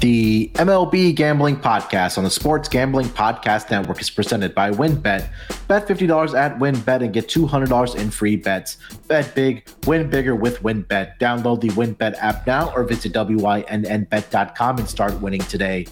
[0.00, 5.28] The MLB Gambling Podcast on the Sports Gambling Podcast Network is presented by WynnBET.
[5.66, 8.76] Bet $50 at WynnBET and get $200 in free bets.
[9.08, 11.18] Bet big, win bigger with WynnBET.
[11.18, 15.84] Download the WynnBET app now or visit WYNNBet.com and start winning today.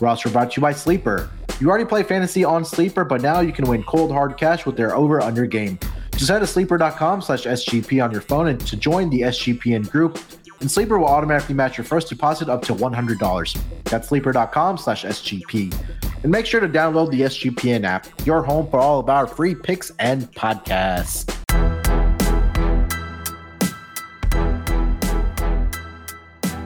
[0.00, 1.28] We're also brought to you by Sleeper.
[1.60, 4.78] You already play fantasy on Sleeper, but now you can win cold hard cash with
[4.78, 5.78] their over under game.
[6.12, 10.18] Just head to sleeper.com slash SGP on your phone and to join the SGPN group
[10.60, 13.84] and Sleeper will automatically match your first deposit up to $100.
[13.84, 15.74] That's sleeper.com slash SGP.
[16.22, 19.54] And make sure to download the SGPN app, your home for all of our free
[19.54, 21.26] picks and podcasts.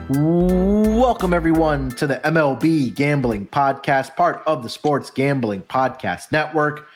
[0.09, 6.87] Welcome, everyone, to the MLB Gambling Podcast, part of the Sports Gambling Podcast Network.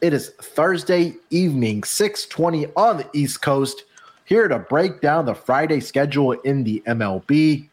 [0.00, 3.84] It is Thursday evening, 620 on the East Coast
[4.30, 7.68] here to break down the Friday schedule in the MLB.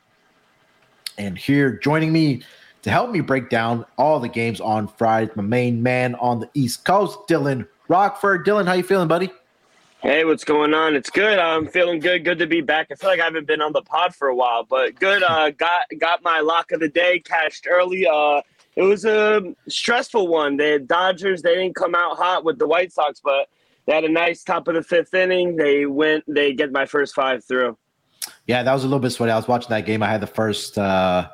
[1.19, 2.41] And here joining me
[2.81, 6.49] to help me break down all the games on Friday, my main man on the
[6.55, 8.43] East Coast, Dylan Rockford.
[8.43, 9.29] Dylan, how you feeling, buddy?
[10.01, 10.95] Hey, what's going on?
[10.95, 11.37] It's good.
[11.37, 12.25] I'm feeling good.
[12.25, 12.87] Good to be back.
[12.91, 15.21] I feel like I haven't been on the pod for a while, but good.
[15.21, 18.07] Uh, got got my lock of the day cashed early.
[18.07, 18.41] Uh,
[18.75, 20.57] it was a stressful one.
[20.57, 23.47] The Dodgers they didn't come out hot with the White Sox, but
[23.87, 25.55] they had a nice top of the fifth inning.
[25.55, 26.23] They went.
[26.27, 27.77] They get my first five through.
[28.45, 29.31] Yeah, that was a little bit sweaty.
[29.31, 30.03] I was watching that game.
[30.03, 31.29] I had the first uh,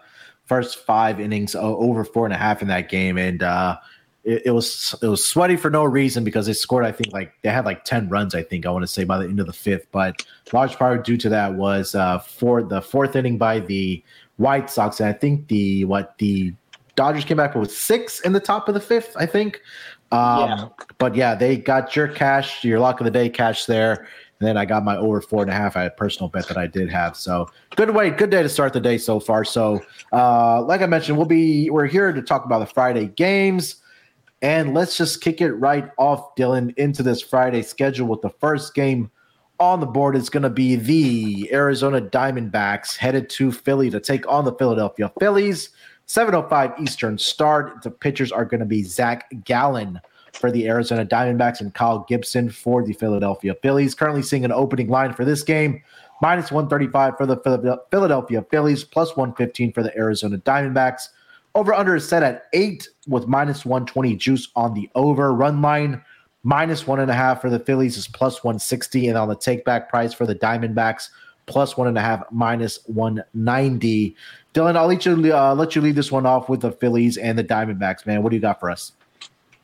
[0.45, 3.77] first five innings over four and a half in that game, and uh,
[4.23, 6.85] it, it, was it was sweaty for no reason because they scored.
[6.85, 8.35] I think like they had like ten runs.
[8.35, 11.03] I think I want to say by the end of the fifth, but large part
[11.03, 14.03] due to that was uh, for the fourth inning by the
[14.37, 16.53] White Sox, and I think the what the
[16.95, 19.15] Dodgers came back with six in the top of the fifth.
[19.17, 19.59] I think.
[20.13, 20.69] Um, yeah.
[20.99, 24.07] But yeah, they got your cash, your lock of the day cash there.
[24.39, 25.75] And then I got my over four and a half.
[25.75, 27.15] I had a personal bet that I did have.
[27.15, 29.43] So good way, good day to start the day so far.
[29.43, 33.77] So uh, like I mentioned, we'll be we're here to talk about the Friday games.
[34.41, 38.75] And let's just kick it right off, Dylan, into this Friday schedule with the first
[38.75, 39.09] game
[39.59, 44.27] on the board is going to be the Arizona Diamondbacks headed to Philly to take
[44.27, 45.69] on the Philadelphia Phillies.
[46.07, 47.81] 7:05 Eastern start.
[47.83, 49.99] The pitchers are going to be Zach Gallen
[50.33, 53.95] for the Arizona Diamondbacks and Kyle Gibson for the Philadelphia Phillies.
[53.95, 55.81] Currently seeing an opening line for this game
[56.21, 61.09] minus 135 for the Philadelphia Phillies, plus 115 for the Arizona Diamondbacks.
[61.55, 65.33] Over under is set at eight with minus 120 juice on the over.
[65.33, 66.01] Run line
[66.43, 69.07] minus one and a half for the Phillies is plus 160.
[69.07, 71.09] And on the take back price for the Diamondbacks,
[71.45, 74.15] plus one and a half, minus 190.
[74.53, 77.37] Dylan, I'll let you uh, let you lead this one off with the Phillies and
[77.37, 78.05] the Diamondbacks.
[78.05, 78.91] Man, what do you got for us?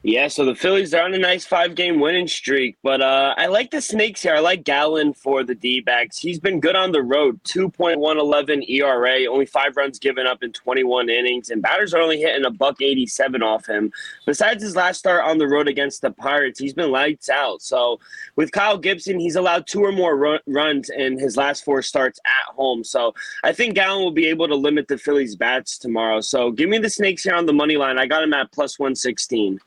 [0.01, 3.47] Yeah, so the Phillies are on a nice five game winning streak, but uh, I
[3.47, 4.33] like the Snakes here.
[4.33, 6.17] I like Gallen for the D backs.
[6.17, 11.09] He's been good on the road 2.111 ERA, only five runs given up in 21
[11.09, 13.91] innings, and batters are only hitting a buck 87 off him.
[14.25, 17.61] Besides his last start on the road against the Pirates, he's been lights out.
[17.61, 17.99] So
[18.37, 22.21] with Kyle Gibson, he's allowed two or more run- runs in his last four starts
[22.25, 22.85] at home.
[22.85, 26.21] So I think Gallen will be able to limit the Phillies' bats tomorrow.
[26.21, 27.97] So give me the Snakes here on the money line.
[27.97, 29.59] I got him at plus 116.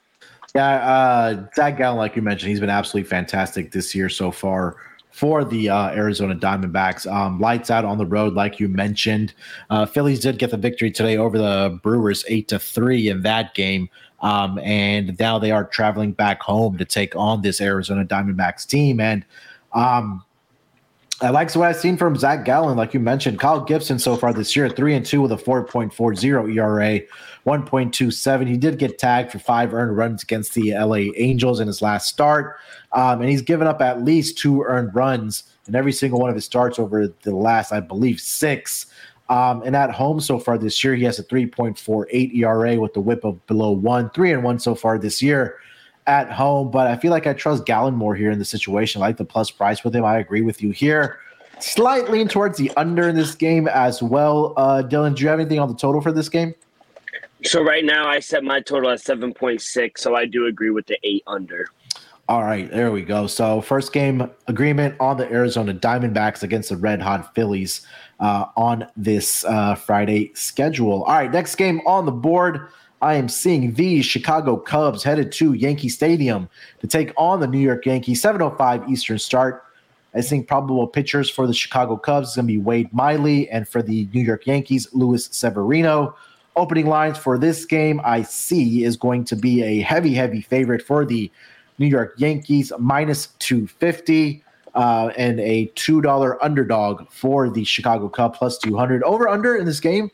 [0.54, 4.76] Yeah, uh, Zach Gallen, like you mentioned, he's been absolutely fantastic this year so far
[5.10, 7.10] for the uh, Arizona Diamondbacks.
[7.10, 9.32] Um, lights out on the road, like you mentioned.
[9.70, 13.54] Uh, Phillies did get the victory today over the Brewers, eight to three in that
[13.54, 13.88] game.
[14.20, 19.00] Um, and now they are traveling back home to take on this Arizona Diamondbacks team.
[19.00, 19.24] And
[19.72, 20.24] um,
[21.22, 23.38] I like what I've seen from Zach Gallen, like you mentioned.
[23.38, 27.00] Kyle Gibson so far this year, three and two with a 4.40 ERA,
[27.46, 28.48] 1.27.
[28.48, 32.08] He did get tagged for five earned runs against the LA Angels in his last
[32.08, 32.56] start.
[32.90, 36.34] Um, and he's given up at least two earned runs in every single one of
[36.34, 38.86] his starts over the last, I believe, six.
[39.28, 43.00] Um, and at home so far this year, he has a 3.48 ERA with the
[43.00, 45.56] whip of below one, three and one so far this year
[46.06, 49.02] at home, but I feel like I trust Gallen more here in the situation.
[49.02, 50.04] I like the plus price with him.
[50.04, 51.18] I agree with you here.
[51.60, 54.52] Slight lean towards the under in this game as well.
[54.56, 56.54] Uh, Dylan, do you have anything on the total for this game?
[57.44, 60.98] So right now I set my total at 7.6, so I do agree with the
[61.02, 61.66] 8 under.
[62.28, 63.26] All right, there we go.
[63.26, 67.86] So first game agreement on the Arizona Diamondbacks against the Red Hot Phillies
[68.20, 71.02] uh, on this uh, Friday schedule.
[71.04, 72.68] All right, next game on the board.
[73.02, 76.48] I am seeing the Chicago Cubs headed to Yankee Stadium
[76.80, 78.22] to take on the New York Yankees.
[78.22, 79.64] 7:05 Eastern start.
[80.14, 83.66] I think probable pitchers for the Chicago Cubs is going to be Wade Miley, and
[83.66, 86.14] for the New York Yankees, Luis Severino.
[86.54, 90.82] Opening lines for this game, I see, is going to be a heavy, heavy favorite
[90.82, 91.30] for the
[91.78, 94.44] New York Yankees, minus 250,
[94.74, 99.02] uh, and a $2 underdog for the Chicago Cubs, plus 200.
[99.02, 100.10] Over under in this game,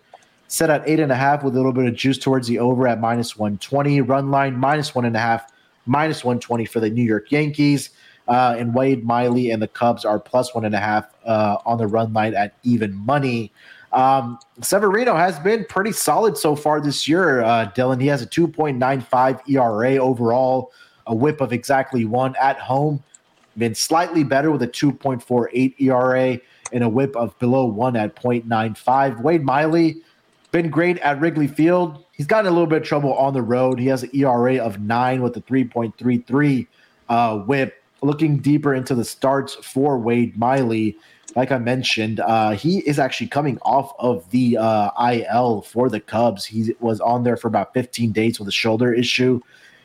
[0.49, 2.89] set at eight and a half with a little bit of juice towards the over
[2.89, 4.01] at minus 120.
[4.01, 5.53] Run line minus one and a half,
[5.87, 7.91] minus 120 for the New York Yankees.
[8.27, 11.79] Uh, and Wade Miley and the Cubs are plus one and a half uh, on
[11.79, 13.53] the run line at even money.
[13.93, 18.01] Um, Severino has been pretty solid so far this year, uh, Dylan.
[18.01, 20.73] He has a 2.95 ERA overall,
[21.07, 23.03] a whip of exactly one at home.
[23.57, 26.39] Been slightly better with a 2.48 ERA
[26.73, 29.23] and a whip of below one at 0.95.
[29.23, 30.03] Wade Miley,
[30.51, 32.05] been great at Wrigley Field.
[32.13, 33.79] He's gotten a little bit of trouble on the road.
[33.79, 36.67] He has an ERA of nine with a 3.33
[37.09, 37.83] uh, whip.
[38.01, 40.97] Looking deeper into the starts for Wade Miley,
[41.35, 46.01] like I mentioned, uh, he is actually coming off of the uh, IL for the
[46.01, 46.45] Cubs.
[46.45, 49.41] He was on there for about 15 days with a shoulder issue.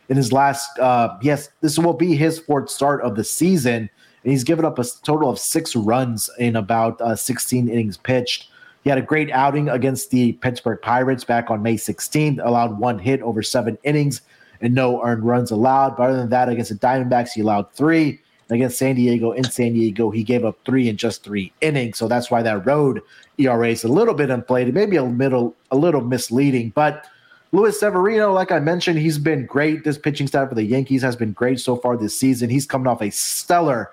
[0.10, 3.90] In his last, uh, yes, this will be his fourth start of the season,
[4.24, 8.50] and he's given up a total of six runs in about uh, 16 innings pitched.
[8.84, 13.00] He had a great outing against the Pittsburgh Pirates back on May 16th, allowed one
[13.00, 14.22] hit over seven innings
[14.62, 15.96] and no earned runs allowed.
[15.96, 18.20] But other than that, against the Diamondbacks, he allowed three.
[18.50, 21.98] Against San Diego in San Diego, he gave up three in just three innings.
[21.98, 23.02] So that's why that road
[23.38, 26.72] ERA is a little bit inflated, maybe a little a little misleading.
[26.76, 27.08] But
[27.54, 29.86] Luis Severino, like I mentioned, he's been great.
[29.86, 32.50] This pitching staff for the Yankees has been great so far this season.
[32.50, 33.92] He's coming off a stellar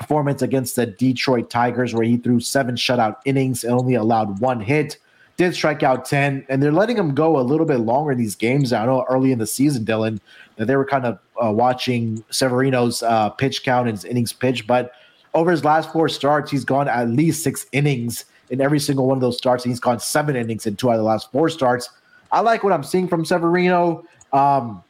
[0.00, 4.60] performance against the Detroit Tigers, where he threw seven shutout innings and only allowed one
[4.60, 4.96] hit.
[5.36, 8.34] Did strike out 10, and they're letting him go a little bit longer in these
[8.34, 8.72] games.
[8.72, 10.18] I know early in the season, Dylan,
[10.56, 14.66] that they were kind of uh, watching Severino's uh, pitch count and his innings pitch,
[14.66, 14.92] but
[15.32, 19.16] over his last four starts, he's gone at least six innings in every single one
[19.16, 19.64] of those starts.
[19.64, 21.88] And he's gone seven innings in two out of the last four starts.
[22.32, 24.04] I like what I'm seeing from Severino.
[24.32, 24.82] Um,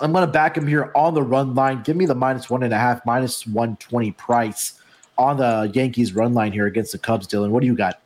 [0.00, 1.82] I'm going to back him here on the run line.
[1.82, 4.80] Give me the minus one and a half, minus 120 price
[5.16, 7.50] on the Yankees run line here against the Cubs, Dylan.
[7.50, 8.00] What do you got?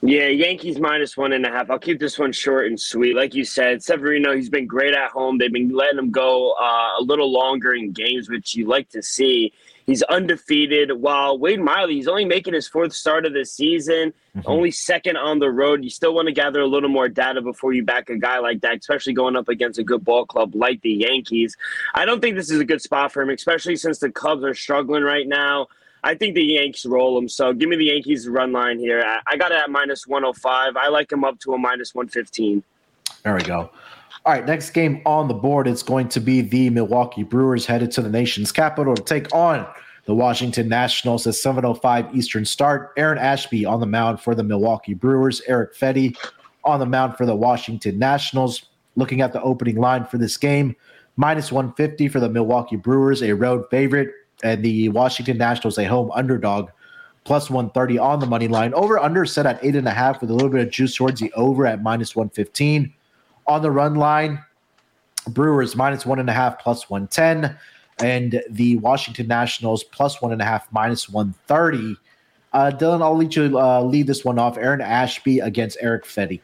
[0.00, 1.70] Yeah, Yankees minus one and a half.
[1.70, 3.16] I'll keep this one short and sweet.
[3.16, 5.38] Like you said, Severino, he's been great at home.
[5.38, 9.02] They've been letting him go uh, a little longer in games, which you like to
[9.02, 9.52] see.
[9.86, 10.92] He's undefeated.
[10.92, 14.40] While Wade Miley, he's only making his fourth start of the season, mm-hmm.
[14.46, 15.84] only second on the road.
[15.84, 18.62] You still want to gather a little more data before you back a guy like
[18.62, 21.56] that, especially going up against a good ball club like the Yankees.
[21.94, 24.54] I don't think this is a good spot for him, especially since the Cubs are
[24.54, 25.68] struggling right now.
[26.02, 27.28] I think the Yankees roll them.
[27.28, 29.02] So give me the Yankees run line here.
[29.26, 30.76] I, got it at minus 105.
[30.76, 32.62] I like them up to a minus 115.
[33.22, 33.70] There we go.
[34.26, 37.90] All right, next game on the board it's going to be the Milwaukee Brewers headed
[37.92, 39.66] to the nation's capital to take on
[40.06, 42.94] the Washington Nationals at 7:05 Eastern start.
[42.96, 45.42] Aaron Ashby on the mound for the Milwaukee Brewers.
[45.46, 46.16] Eric Fedde
[46.64, 48.64] on the mound for the Washington Nationals.
[48.96, 50.74] Looking at the opening line for this game,
[51.16, 54.10] minus 150 for the Milwaukee Brewers, a road favorite
[54.42, 56.70] and the Washington Nationals a home underdog,
[57.24, 58.72] plus 130 on the money line.
[58.72, 61.20] Over under set at eight and a half with a little bit of juice towards
[61.20, 62.94] the over at minus 115.
[63.46, 64.42] On the run line,
[65.28, 67.56] Brewers minus one and a half plus 110,
[68.00, 71.96] and the Washington Nationals plus one and a half minus 130.
[72.52, 74.56] Uh, Dylan, I'll let you uh, lead this one off.
[74.56, 76.40] Aaron Ashby against Eric Fedde.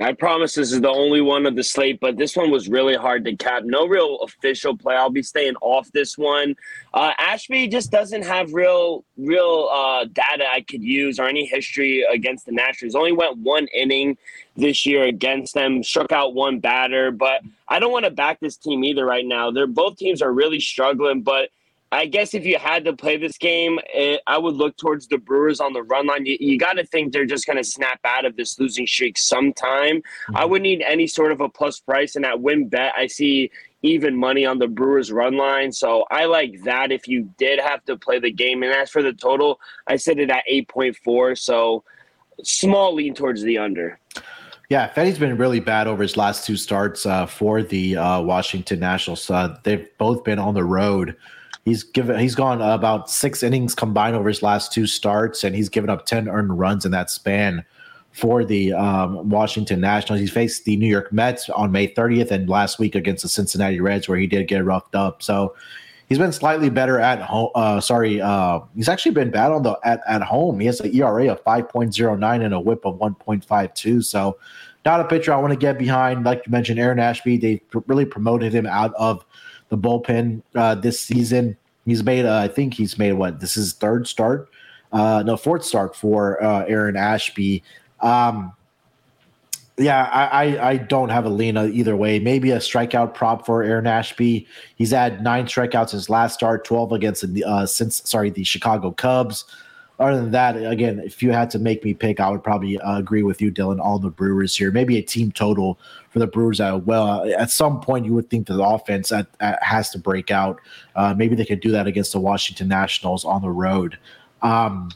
[0.00, 2.96] I promise this is the only one of the slate, but this one was really
[2.96, 3.62] hard to cap.
[3.64, 4.96] No real official play.
[4.96, 6.56] I'll be staying off this one.
[6.92, 12.04] Uh, Ashby just doesn't have real, real uh, data I could use or any history
[12.10, 12.94] against the Nationals.
[12.94, 14.18] Only went one inning
[14.56, 18.56] this year against them, struck out one batter, but I don't want to back this
[18.56, 19.50] team either right now.
[19.50, 21.50] They're both teams are really struggling, but
[21.92, 25.18] I guess if you had to play this game, it, I would look towards the
[25.18, 26.24] Brewers on the run line.
[26.24, 29.18] You, you got to think they're just going to snap out of this losing streak
[29.18, 29.98] sometime.
[29.98, 30.36] Mm-hmm.
[30.36, 33.50] I would need any sort of a plus price, and at WynnBET, I see
[33.82, 35.70] even money on the Brewers run line.
[35.70, 38.62] So I like that if you did have to play the game.
[38.62, 41.36] And as for the total, I set it at 8.4.
[41.36, 41.84] So
[42.42, 43.98] small lean towards the under.
[44.68, 48.80] Yeah, Fedde's been really bad over his last two starts uh, for the uh, Washington
[48.80, 49.28] Nationals.
[49.28, 51.16] Uh, they've both been on the road.
[51.64, 55.68] He's given he's gone about six innings combined over his last two starts, and he's
[55.68, 57.64] given up ten earned runs in that span
[58.12, 60.20] for the um, Washington Nationals.
[60.20, 63.80] He faced the New York Mets on May 30th, and last week against the Cincinnati
[63.80, 65.22] Reds, where he did get roughed up.
[65.22, 65.54] So
[66.08, 67.50] he's been slightly better at home.
[67.54, 70.60] Uh, sorry, uh, he's actually been bad on the at, at home.
[70.60, 74.04] He has an ERA of 5.09 and a WHIP of 1.52.
[74.04, 74.36] So
[74.84, 76.24] not a pitcher I want to get behind.
[76.24, 79.24] Like you mentioned, Aaron Ashby, they really promoted him out of
[79.72, 81.56] the bullpen uh, this season.
[81.86, 83.40] He's made, uh, I think he's made what?
[83.40, 84.50] This is third start,
[84.92, 87.62] uh, no fourth start for uh, Aaron Ashby.
[88.00, 88.52] Um,
[89.78, 92.20] yeah, I, I, I don't have a lean either way.
[92.20, 94.46] Maybe a strikeout prop for Aaron Ashby.
[94.76, 98.90] He's had nine strikeouts his last start, twelve against the uh, since sorry the Chicago
[98.90, 99.46] Cubs.
[99.98, 102.98] Other than that, again, if you had to make me pick, I would probably uh,
[102.98, 104.70] agree with you, Dylan, on the Brewers here.
[104.70, 105.78] Maybe a team total
[106.10, 106.60] for the Brewers.
[106.60, 109.98] Uh, well, at some point, you would think that the offense at, at has to
[109.98, 110.60] break out.
[110.96, 113.98] Uh, maybe they could do that against the Washington Nationals on the road.
[114.42, 114.90] Um,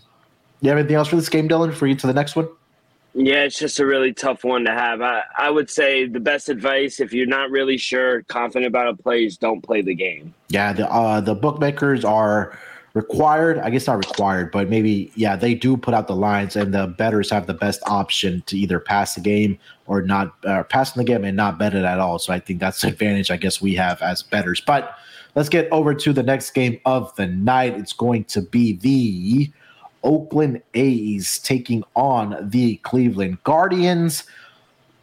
[0.60, 1.72] you have anything else for this game, Dylan?
[1.72, 2.48] For you to the next one.
[3.18, 5.00] Yeah, it's just a really tough one to have.
[5.00, 8.94] I, I would say the best advice if you're not really sure, confident about a
[8.94, 10.34] play, is don't play the game.
[10.48, 12.58] Yeah, the uh, the bookmakers are
[12.96, 13.58] required.
[13.58, 16.86] I guess not required, but maybe yeah, they do put out the lines, and the
[16.86, 21.04] betters have the best option to either pass the game or not uh, passing the
[21.04, 22.18] game and not bet it at all.
[22.18, 24.62] So I think that's the advantage I guess we have as betters.
[24.62, 24.96] But
[25.34, 27.74] let's get over to the next game of the night.
[27.74, 29.52] It's going to be the
[30.02, 34.24] Oakland A's taking on the Cleveland Guardians.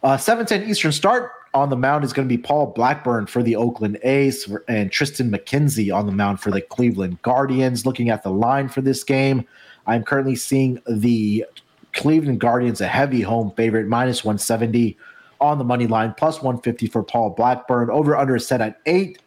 [0.02, 3.54] Uh, 7:10 Eastern start on the mound is going to be Paul Blackburn for the
[3.54, 7.86] Oakland A's and Triston McKenzie on the mound for the Cleveland Guardians.
[7.86, 9.46] Looking at the line for this game,
[9.86, 11.46] I'm currently seeing the
[11.92, 14.98] Cleveland Guardians a heavy home favorite, minus 170
[15.40, 17.88] on the money line, plus 150 for Paul Blackburn.
[17.88, 19.20] Over under is set at eight.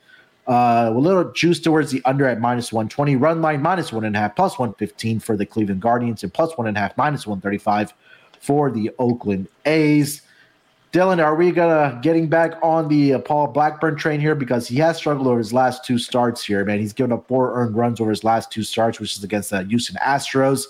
[0.47, 3.15] Uh, a little juice towards the under at minus 120.
[3.15, 6.57] Run line minus one and a half, plus 115 for the Cleveland Guardians, and plus
[6.57, 7.93] one and a half, minus 135
[8.39, 10.21] for the Oakland A's.
[10.93, 14.77] Dylan, are we gonna getting back on the uh, Paul Blackburn train here because he
[14.77, 16.79] has struggled over his last two starts here, man.
[16.79, 19.63] He's given up four earned runs over his last two starts, which is against the
[19.63, 20.65] Houston Astros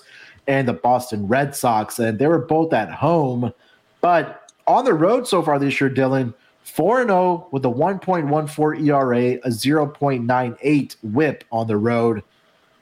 [0.48, 3.54] and the Boston Red Sox, and they were both at home,
[4.02, 6.34] but on the road so far this year, Dylan
[6.64, 12.24] 4 0 with a 1.14 ERA, a 0.98 whip on the road.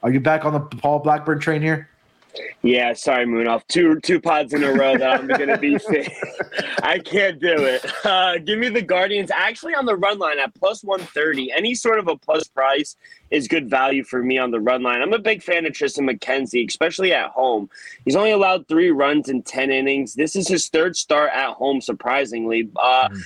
[0.04, 1.90] Are you back on the Paul Blackburn train here?
[2.62, 3.64] Yeah, sorry, Moonoff.
[3.68, 5.78] Two two pods in a row that I'm going to be.
[6.84, 7.86] I can't do it.
[8.06, 9.32] Uh, give me the Guardians.
[9.32, 11.52] Actually, on the run line at plus 130.
[11.52, 12.96] Any sort of a plus price
[13.32, 15.02] is good value for me on the run line.
[15.02, 17.70] I'm a big fan of Triston McKenzie, especially at home.
[18.04, 20.14] He's only allowed three runs in 10 innings.
[20.14, 22.70] This is his third start at home, surprisingly.
[22.76, 23.24] Uh, mm.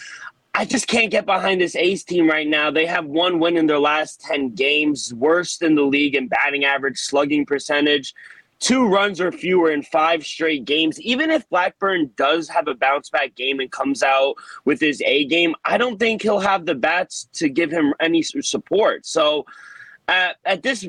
[0.56, 2.72] I just can't get behind this A's team right now.
[2.72, 6.66] They have one win in their last 10 games, worst in the league in batting
[6.66, 8.14] average, slugging percentage,
[8.60, 11.00] two runs or fewer in five straight games.
[11.02, 14.36] Even if Blackburn does have a bounce back game and comes out
[14.66, 18.22] with his A game, I don't think he'll have the bats to give him any
[18.22, 19.06] support.
[19.06, 19.46] So,
[20.08, 20.88] at, at this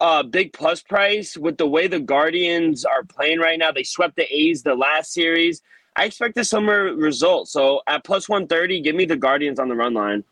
[0.00, 4.16] uh, big plus price, with the way the Guardians are playing right now, they swept
[4.16, 5.62] the A's the last series.
[5.96, 7.48] I expect a similar result.
[7.48, 10.24] So at plus 130, give me the Guardians on the run line.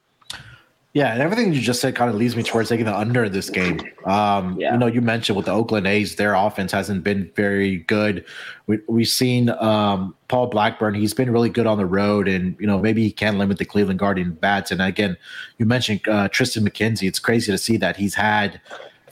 [0.95, 3.33] Yeah, and everything you just said kind of leads me towards taking the under in
[3.33, 3.81] this game.
[4.05, 4.73] Um, yeah.
[4.73, 8.27] You know, you mentioned with the Oakland A's, their offense hasn't been very good.
[8.67, 12.67] We, we've seen um, Paul Blackburn; he's been really good on the road, and you
[12.67, 14.71] know maybe he can limit the Cleveland Guardian bats.
[14.71, 15.17] And again,
[15.57, 17.09] you mentioned uh, Triston McKenzie.
[17.09, 18.61] It's crazy to see that he's had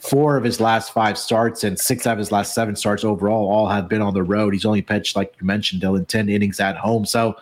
[0.01, 3.49] four of his last five starts and six out of his last seven starts overall
[3.51, 4.53] all have been on the road.
[4.53, 7.05] He's only pitched, like you mentioned, Dylan, 10 innings at home.
[7.05, 7.35] So,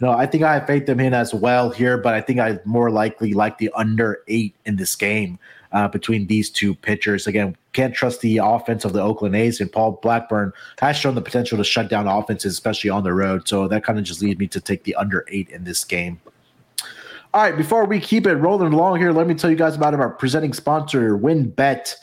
[0.00, 2.58] know, I think I have faith in him as well here, but I think I
[2.64, 5.38] more likely like the under eight in this game
[5.72, 7.26] uh, between these two pitchers.
[7.26, 11.22] Again, can't trust the offense of the Oakland A's, and Paul Blackburn has shown the
[11.22, 13.48] potential to shut down offenses, especially on the road.
[13.48, 16.20] So that kind of just leads me to take the under eight in this game.
[17.34, 19.92] All right, before we keep it rolling along here, let me tell you guys about
[19.92, 21.94] our presenting sponsor, WynnBET.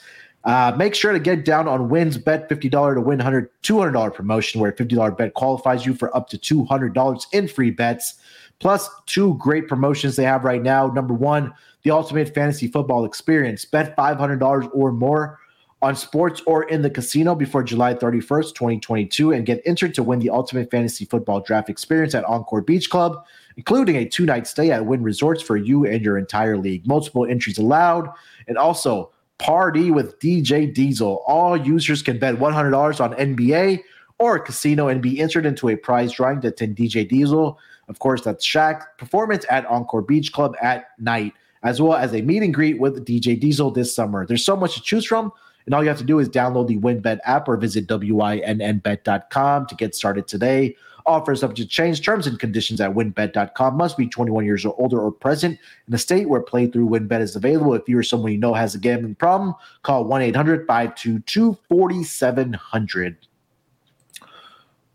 [0.46, 2.18] Uh, make sure to get down on wins.
[2.18, 6.30] Bet $50 to win $100, $200 promotion, where a $50 bet qualifies you for up
[6.30, 8.16] to $200 in free bets.
[8.60, 10.88] Plus, two great promotions they have right now.
[10.88, 13.66] Number one, the Ultimate Fantasy Football Experience.
[13.66, 15.40] Bet $500 or more
[15.82, 20.20] on sports or in the casino before July 31st, 2022, and get entered to win
[20.20, 23.26] the Ultimate Fantasy Football Draft Experience at Encore Beach Club,
[23.58, 26.88] including a two night stay at Wynn Resorts for you and your entire league.
[26.88, 28.10] Multiple entries allowed.
[28.48, 31.24] And also, Party with DJ Diesel.
[31.28, 33.84] All users can bet $100 on NBA
[34.20, 37.60] or casino and be entered into a prize drawing to attend DJ Diesel.
[37.90, 42.22] Of course, that's Shaq performance at Encore Beach Club at night, as well as a
[42.22, 44.25] meet and greet with DJ Diesel this summer.
[44.25, 45.32] There's so much to choose from,
[45.66, 49.75] and all you have to do is download the WynnBET app or visit wynnbet.com to
[49.75, 50.75] get started today.
[51.05, 52.03] Offers subject to change.
[52.03, 53.75] Terms and conditions at wynnbet.com.
[53.75, 57.36] Must be 21 years or older or present in a state where playthrough WynnBET is
[57.36, 57.74] available.
[57.74, 63.17] If you or someone you know has a gambling problem, call 1 800 522 4700.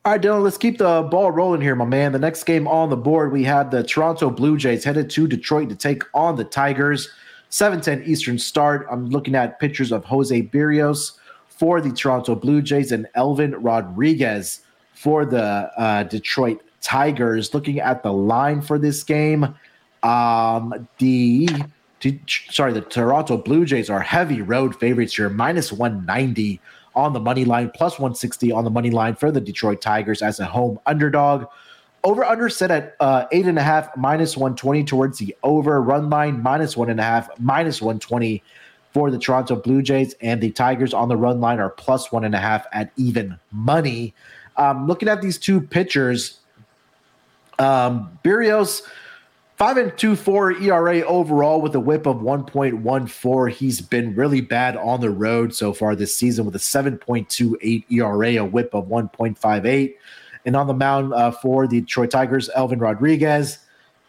[0.05, 2.13] All right, Dylan, let's keep the ball rolling here, my man.
[2.13, 5.69] The next game on the board, we have the Toronto Blue Jays headed to Detroit
[5.69, 7.11] to take on the Tigers.
[7.51, 8.87] 7:10 Eastern start.
[8.91, 14.61] I'm looking at pictures of Jose Berrios for the Toronto Blue Jays and Elvin Rodriguez
[14.99, 17.55] for the uh, Detroit Tigers.
[17.55, 19.55] Looking at the line for this game,
[20.03, 21.49] um, the
[22.51, 26.61] sorry, the Toronto Blue Jays are heavy road favorites here, minus 190
[26.97, 30.41] on the money line, plus 160 on the money line for the Detroit Tigers as
[30.41, 31.47] a home underdog.
[32.03, 35.81] Over under set at uh, eight and a half, minus 120 towards the over.
[35.81, 38.43] Run line minus one and a half, minus 120
[38.93, 40.15] for the Toronto Blue Jays.
[40.21, 43.39] And the Tigers on the run line are plus one and a half at even
[43.53, 44.15] money.
[44.59, 46.41] Um, looking at these two pitchers,
[47.59, 48.19] um,
[49.57, 53.51] five and two four ERA overall with a whip of 1.14.
[53.51, 58.37] He's been really bad on the road so far this season with a 7.28 ERA,
[58.37, 59.95] a whip of 1.58.
[60.45, 63.59] And on the mound uh, for the Detroit Tigers, Elvin Rodriguez,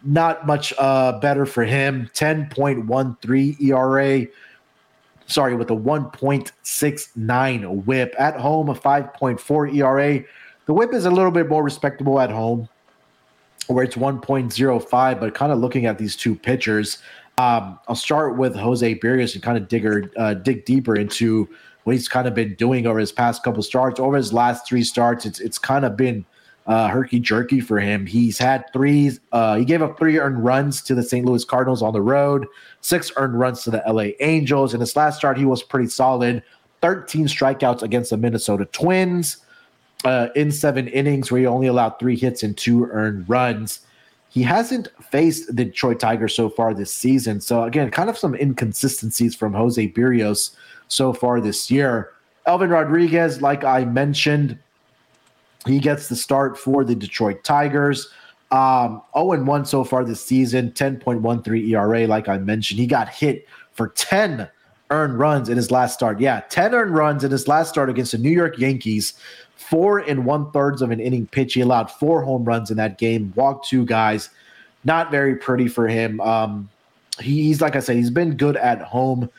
[0.04, 2.10] not much uh, better for him.
[2.14, 4.28] 10.13 ERA.
[5.30, 8.16] Sorry, with a 1.69 whip.
[8.18, 10.24] At home, a 5.4 ERA.
[10.66, 12.68] The whip is a little bit more respectable at home,
[13.68, 15.20] where it's 1.05.
[15.20, 16.98] But kind of looking at these two pitchers,
[17.38, 21.48] um, I'll start with Jose Berrios and kind of dig, uh, dig deeper into
[21.84, 24.00] what he's kind of been doing over his past couple starts.
[24.00, 26.26] Over his last three starts, it's it's kind of been
[26.70, 28.06] uh, herky jerky for him.
[28.06, 29.12] He's had three.
[29.32, 31.26] Uh, he gave up three earned runs to the St.
[31.26, 32.46] Louis Cardinals on the road,
[32.82, 34.76] six earned runs to the LA Angels.
[34.76, 36.44] In his last start, he was pretty solid.
[36.82, 39.38] 13 strikeouts against the Minnesota Twins
[40.06, 43.80] uh, in seven innings, where he only allowed three hits and two earned runs.
[44.30, 47.42] He hasn't faced the Detroit Tigers so far this season.
[47.42, 50.56] So, again, kind of some inconsistencies from Jose Berrios
[50.88, 52.12] so far this year.
[52.46, 54.60] Elvin Rodriguez, like I mentioned,
[55.66, 58.10] he gets the start for the Detroit Tigers.
[58.52, 62.80] Um, 0 1 so far this season, 10.13 ERA, like I mentioned.
[62.80, 64.50] He got hit for 10
[64.92, 66.20] earned runs in his last start.
[66.20, 69.14] Yeah, 10 earned runs in his last start against the New York Yankees.
[69.56, 71.54] Four and one thirds of an inning pitch.
[71.54, 74.30] He allowed four home runs in that game, walked two guys.
[74.84, 76.20] Not very pretty for him.
[76.22, 76.70] Um,
[77.20, 79.30] he, he's like I said, he's been good at home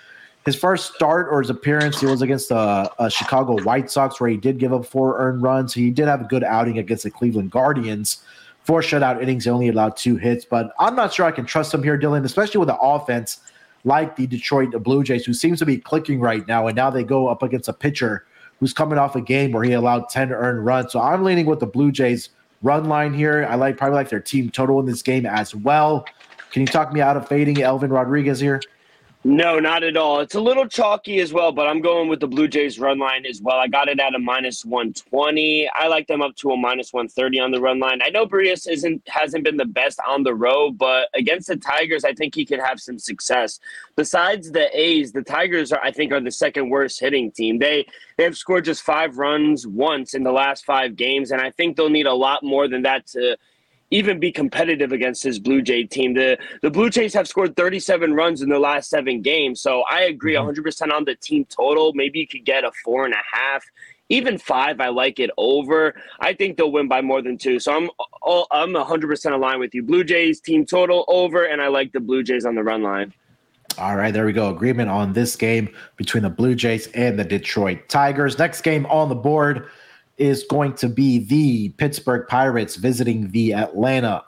[0.47, 4.31] his first start or his appearance, he was against the uh, Chicago White Sox, where
[4.31, 5.75] he did give up four earned runs.
[5.75, 8.23] He did have a good outing against the Cleveland Guardians.
[8.65, 10.45] Four shutout innings, he only allowed two hits.
[10.45, 13.41] But I'm not sure I can trust him here, Dylan, especially with the offense
[13.85, 16.67] like the Detroit Blue Jays, who seems to be clicking right now.
[16.67, 18.27] And now they go up against a pitcher
[18.59, 20.93] who's coming off a game where he allowed 10 earned runs.
[20.93, 22.31] So I'm leaning with the Blue Jays
[22.63, 23.47] run line here.
[23.49, 26.05] I like probably like their team total in this game as well.
[26.51, 28.61] Can you talk me out of fading Elvin Rodriguez here?
[29.23, 30.21] No, not at all.
[30.21, 33.27] It's a little chalky as well, but I'm going with the Blue Jays run line
[33.27, 33.59] as well.
[33.59, 35.69] I got it at a minus 120.
[35.75, 38.01] I like them up to a minus 130 on the run line.
[38.03, 42.03] I know Berrios isn't hasn't been the best on the road, but against the Tigers,
[42.03, 43.61] I think he could have some success.
[43.95, 47.59] Besides the A's, the Tigers are I think are the second worst hitting team.
[47.59, 47.85] They
[48.17, 51.77] they have scored just five runs once in the last five games, and I think
[51.77, 53.37] they'll need a lot more than that to
[53.91, 56.15] even be competitive against his Blue Jay team.
[56.15, 59.61] The the Blue Jays have scored 37 runs in the last seven games.
[59.61, 60.93] So I agree 100% mm-hmm.
[60.93, 61.93] on the team total.
[61.95, 63.65] Maybe you could get a four and a half.
[64.09, 65.95] Even five, I like it over.
[66.19, 67.61] I think they'll win by more than two.
[67.61, 67.91] So I'm
[68.51, 69.83] I'm 100% aligned with you.
[69.83, 73.15] Blue Jays team total over, and I like the Blue Jays on the run line.
[73.79, 74.51] All right, there we go.
[74.51, 78.37] Agreement on this game between the Blue Jays and the Detroit Tigers.
[78.37, 79.69] Next game on the board
[80.21, 84.23] is going to be the Pittsburgh Pirates visiting the Atlanta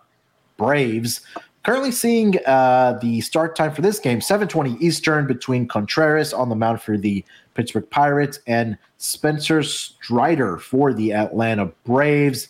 [0.57, 1.21] Braves.
[1.65, 6.57] Currently seeing uh, the start time for this game, 7:20 Eastern, between Contreras on the
[6.57, 7.25] mound for the
[7.55, 12.49] Pittsburgh Pirates and Spencer Strider for the Atlanta Braves.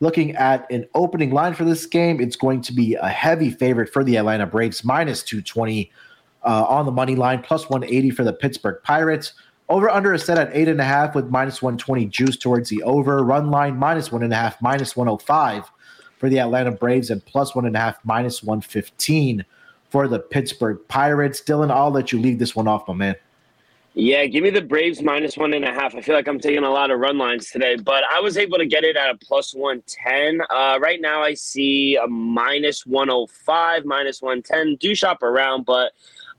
[0.00, 3.92] Looking at an opening line for this game, it's going to be a heavy favorite
[3.92, 5.90] for the Atlanta Braves, minus 220
[6.44, 9.32] uh, on the money line, plus 180 for the Pittsburgh Pirates.
[9.72, 12.82] Over under is set at eight and a half with minus 120 juice towards the
[12.82, 13.24] over.
[13.24, 15.72] Run line minus one and a half, minus 105
[16.18, 19.46] for the Atlanta Braves, and plus one and a half, minus 115
[19.88, 21.40] for the Pittsburgh Pirates.
[21.40, 23.16] Dylan, I'll let you lead this one off, my man.
[23.94, 25.94] Yeah, give me the Braves minus one and a half.
[25.94, 28.58] I feel like I'm taking a lot of run lines today, but I was able
[28.58, 30.42] to get it at a plus 110.
[30.50, 34.76] Uh, right now, I see a minus 105, minus 110.
[34.76, 35.92] Do shop around, but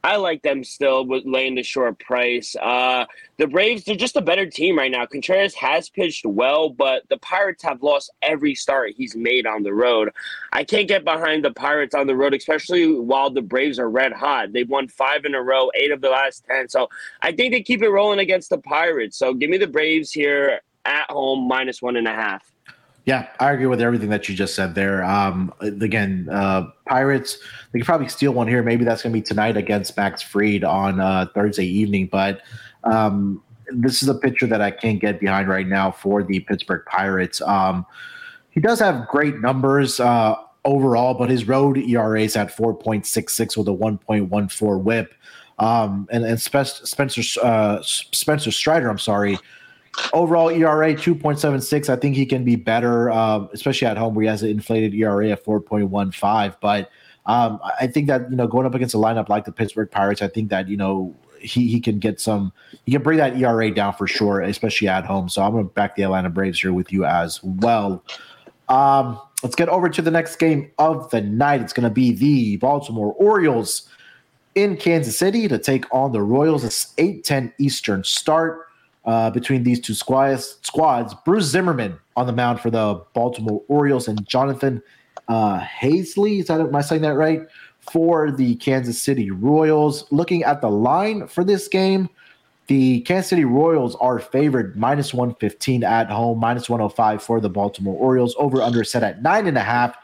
[0.06, 2.58] I like them still with laying the short price.
[2.62, 3.06] Uh,
[3.38, 5.06] the Braves, they're just a better team right now.
[5.06, 9.74] Contreras has pitched well, but the Pirates have lost every start he's made on the
[9.74, 10.12] road.
[10.52, 14.12] I can't get behind the Pirates on the road, especially while the Braves are red
[14.12, 14.52] hot.
[14.52, 16.68] They've won five in a row, eight of the last 10.
[16.68, 16.90] So
[17.22, 19.18] I think they keep it rolling against the Pirates.
[19.18, 22.53] So give me the Braves here at home, minus one and a half.
[23.06, 25.04] Yeah, I agree with everything that you just said there.
[25.04, 27.38] Um, again, uh, Pirates,
[27.72, 28.64] they could probably steal one here.
[28.64, 32.08] Maybe that's going to be tonight against Max Fried on uh, Thursday evening.
[32.10, 32.42] But
[32.86, 36.84] um, this is a pitcher that I can't get behind right now for the Pittsburgh
[36.86, 37.42] Pirates.
[37.42, 37.86] Um,
[38.52, 43.68] he does have great numbers uh, overall, but his road ERA is at 4.66 with
[43.68, 45.14] a 1.14 whip.
[45.60, 49.38] Um, and and Spencer, uh, Spencer Strider, I'm sorry,
[50.12, 51.90] Overall ERA 2.76.
[51.90, 54.94] I think he can be better, um, especially at home where he has an inflated
[54.94, 56.56] ERA of 4.15.
[56.62, 56.90] But
[57.26, 60.22] um, I think that you know going up against a lineup like the Pittsburgh Pirates,
[60.22, 62.52] I think that you know he he can get some
[62.86, 65.30] he can bring that ERA down for sure, especially at home.
[65.30, 68.04] So I'm going to back the Atlanta Braves here with you as well.
[68.70, 71.62] Um, let's get over to the next game of the night.
[71.62, 73.90] It's going to be the Baltimore Orioles
[74.56, 76.64] in Kansas City to take on the Royals.
[76.64, 78.68] It's 8:10 Eastern start
[79.06, 80.58] uh, between these two squads.
[80.62, 81.14] Squads.
[81.26, 84.82] Bruce Zimmermann on the mound for the Baltimore Orioles and Jonathan
[85.28, 86.40] uh, Hazley.
[86.40, 87.42] Is that am I saying that right?
[87.92, 90.06] For the Kansas City Royals.
[90.12, 92.10] Looking at the line for this game,
[92.68, 97.96] the Kansas City Royals are favored minus 115 at home, minus 105 for the Baltimore
[97.98, 98.36] Orioles.
[98.38, 99.98] Over under set at nine and a half,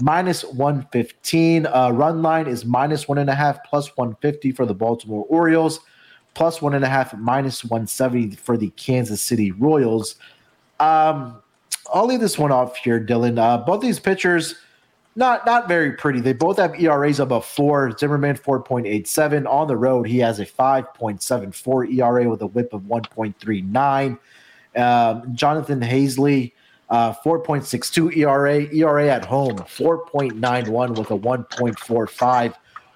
[0.00, 1.66] minus 115.
[1.66, 5.80] Uh, run line is minus one and a half, plus 150 for the Baltimore Orioles,
[6.34, 10.16] plus one and a half, minus 170 for the Kansas City Royals.
[10.80, 11.42] Um,
[11.92, 13.38] I'll leave this one off here, Dylan.
[13.38, 14.56] Uh, both these pitchers,
[15.14, 16.20] not not very pretty.
[16.20, 17.96] They both have ERAs above four.
[17.98, 20.06] Zimmermann four point eight seven on the road.
[20.06, 23.62] He has a five point seven four ERA with a WHIP of one point three
[23.62, 24.18] nine.
[24.76, 26.52] Um, Jonathan Hazley.
[26.90, 32.54] Uh, 4.62 ERA, ERA at home, 4.91 with a 1.45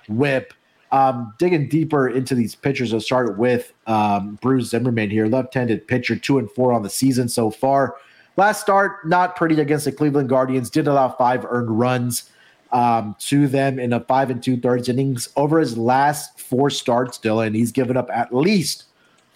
[0.08, 0.52] whip.
[0.92, 5.86] Um, digging deeper into these pitchers, I'll start with um, Bruce Zimmermann here, left handed
[5.88, 7.96] pitcher, two and four on the season so far.
[8.36, 10.70] Last start, not pretty against the Cleveland Guardians.
[10.70, 12.30] Did allow five earned runs
[12.72, 15.28] um, to them in a five and two thirds innings.
[15.36, 18.84] Over his last four starts, Dylan, he's given up at least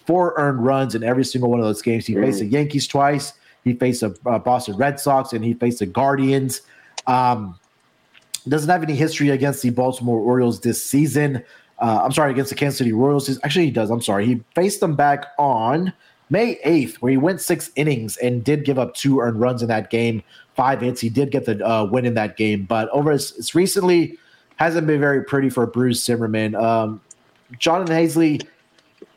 [0.05, 2.05] four earned runs in every single one of those games.
[2.05, 2.23] He mm.
[2.23, 3.33] faced the Yankees twice,
[3.63, 6.61] he faced the uh, Boston Red Sox, and he faced the Guardians.
[7.07, 7.59] Um,
[8.49, 11.43] doesn't have any history against the Baltimore Orioles this season.
[11.79, 13.39] Uh, I'm sorry, against the Kansas City Royals.
[13.43, 13.89] Actually, he does.
[13.89, 14.25] I'm sorry.
[14.25, 15.91] He faced them back on
[16.29, 19.67] May 8th, where he went six innings and did give up two earned runs in
[19.67, 20.23] that game,
[20.55, 21.01] five hits.
[21.01, 24.17] He did get the uh, win in that game, but over his, recently
[24.55, 26.55] hasn't been very pretty for Bruce Zimmermann.
[26.55, 27.01] Um,
[27.57, 28.47] Jonathan Hazley,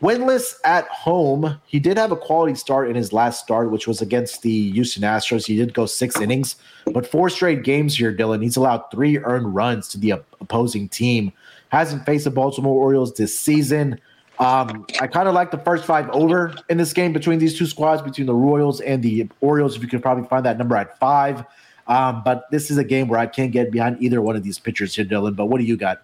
[0.05, 1.59] winless at home.
[1.65, 5.03] He did have a quality start in his last start, which was against the Houston
[5.03, 5.47] Astros.
[5.47, 6.57] He did go six innings,
[6.93, 8.43] but four straight games here, Dylan.
[8.43, 10.11] He's allowed three earned runs to the
[10.43, 11.33] opposing team.
[11.71, 13.99] Hasn't faced the Baltimore Orioles this season.
[14.39, 17.67] Um, I kind of like the first five over in this game between these two
[17.67, 19.75] squads, between the Royals and the Orioles.
[19.75, 21.45] If you can probably find that number at five.
[21.87, 24.59] Um, but this is a game where I can't get behind either one of these
[24.59, 25.35] pitchers here, Dylan.
[25.35, 26.03] But what do you got?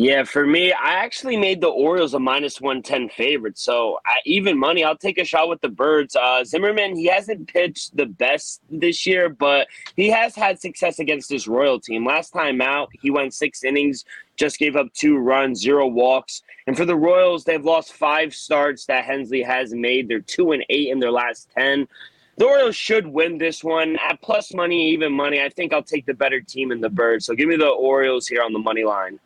[0.00, 3.58] Yeah, for me, I actually made the Orioles a minus 110 favorite.
[3.58, 6.16] So even money, I'll take a shot with the Birds.
[6.16, 11.28] Uh, Zimmermann, he hasn't pitched the best this year, but he has had success against
[11.28, 12.06] this Royal team.
[12.06, 16.40] Last time out, he went six innings, just gave up two runs, zero walks.
[16.66, 20.08] And for the Royals, they've lost five starts that Hensley has made.
[20.08, 21.86] They're two and eight in their last 10.
[22.38, 25.42] The Orioles should win this one at plus money, even money.
[25.42, 27.26] I think I'll take the better team in the Birds.
[27.26, 29.20] So give me the Orioles here on the money line.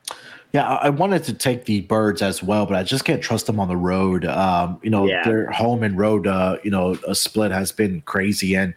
[0.54, 3.58] Yeah, I wanted to take the birds as well, but I just can't trust them
[3.58, 4.24] on the road.
[4.24, 5.24] Um, you know, yeah.
[5.24, 8.54] their home and road, uh, you know, a split has been crazy.
[8.54, 8.72] And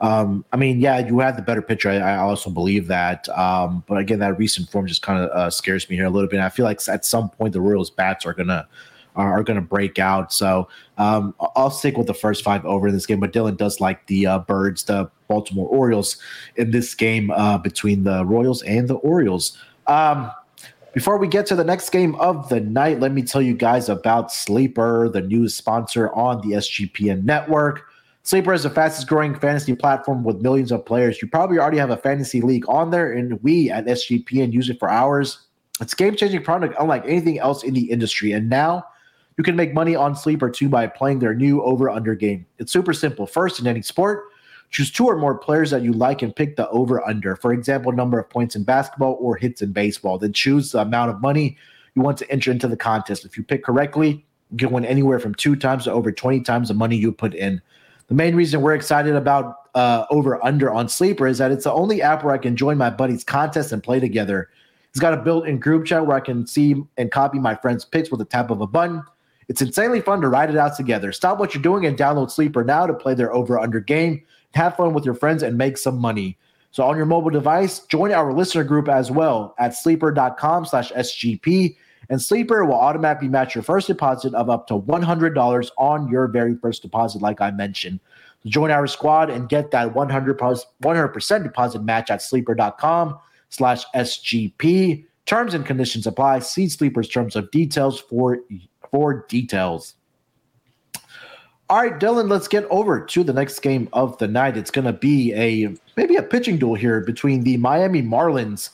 [0.00, 1.90] um, I mean, yeah, you had the better pitcher.
[1.90, 3.28] I, I also believe that.
[3.28, 6.30] Um, but again, that recent form just kind of uh, scares me here a little
[6.30, 6.36] bit.
[6.36, 8.66] And I feel like at some point the Royals bats are gonna
[9.14, 10.32] are, going to break out.
[10.32, 13.20] So um, I'll stick with the first five over in this game.
[13.20, 16.16] But Dylan does like the uh, birds, the Baltimore Orioles
[16.56, 19.58] in this game uh, between the Royals and the Orioles.
[19.88, 20.30] Um,
[20.94, 23.88] before we get to the next game of the night, let me tell you guys
[23.88, 27.84] about Sleeper, the new sponsor on the SGPN network.
[28.22, 31.20] Sleeper is the fastest growing fantasy platform with millions of players.
[31.22, 34.78] You probably already have a fantasy league on there, and we at SGPN use it
[34.78, 35.46] for hours.
[35.80, 38.32] It's game changing product unlike anything else in the industry.
[38.32, 38.84] And now
[39.36, 42.44] you can make money on Sleeper too by playing their new over under game.
[42.58, 43.26] It's super simple.
[43.26, 44.24] First, in any sport,
[44.70, 47.36] Choose two or more players that you like and pick the over under.
[47.36, 50.18] For example, number of points in basketball or hits in baseball.
[50.18, 51.56] Then choose the amount of money
[51.94, 53.24] you want to enter into the contest.
[53.24, 56.68] If you pick correctly, you can win anywhere from two times to over 20 times
[56.68, 57.60] the money you put in.
[58.08, 61.72] The main reason we're excited about uh, over under on Sleeper is that it's the
[61.72, 64.48] only app where I can join my buddies' contests and play together.
[64.90, 67.84] It's got a built in group chat where I can see and copy my friends'
[67.84, 69.02] picks with a tap of a button.
[69.48, 71.12] It's insanely fun to ride it out together.
[71.12, 74.22] Stop what you're doing and download Sleeper now to play their over under game
[74.54, 76.38] have fun with your friends, and make some money.
[76.70, 81.76] So on your mobile device, join our listener group as well at sleeper.com slash SGP.
[82.10, 86.56] And Sleeper will automatically match your first deposit of up to $100 on your very
[86.56, 88.00] first deposit, like I mentioned.
[88.42, 93.18] So join our squad and get that 100 100% deposit match at sleeper.com
[93.50, 95.04] slash SGP.
[95.26, 96.38] Terms and conditions apply.
[96.38, 98.38] See Sleeper's terms of details for,
[98.90, 99.94] for details.
[101.70, 104.56] All right, Dylan, let's get over to the next game of the night.
[104.56, 108.70] It's going to be a maybe a pitching duel here between the Miami Marlins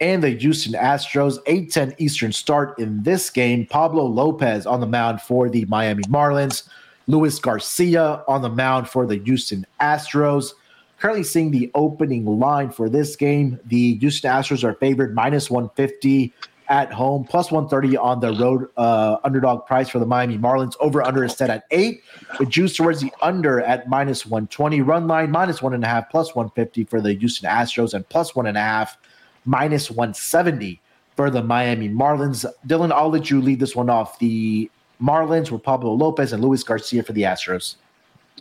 [0.00, 1.36] and the Houston Astros.
[1.44, 3.66] 8:10 Eastern start in this game.
[3.66, 6.66] Pablo Lopez on the mound for the Miami Marlins.
[7.08, 10.54] Luis Garcia on the mound for the Houston Astros.
[10.98, 13.60] Currently seeing the opening line for this game.
[13.66, 16.32] The Houston Astros are favored minus 150
[16.70, 20.76] at home, plus 130 on the road uh, underdog price for the Miami Marlins.
[20.78, 22.02] Over under is set at eight,
[22.38, 24.80] with juice towards the under at minus 120.
[24.80, 28.36] Run line minus one and a half, plus 150 for the Houston Astros, and plus
[28.36, 28.96] one and a half,
[29.44, 30.80] minus 170
[31.16, 32.46] for the Miami Marlins.
[32.66, 34.20] Dylan, I'll let you lead this one off.
[34.20, 34.70] The
[35.02, 37.74] Marlins were Pablo Lopez and Luis Garcia for the Astros.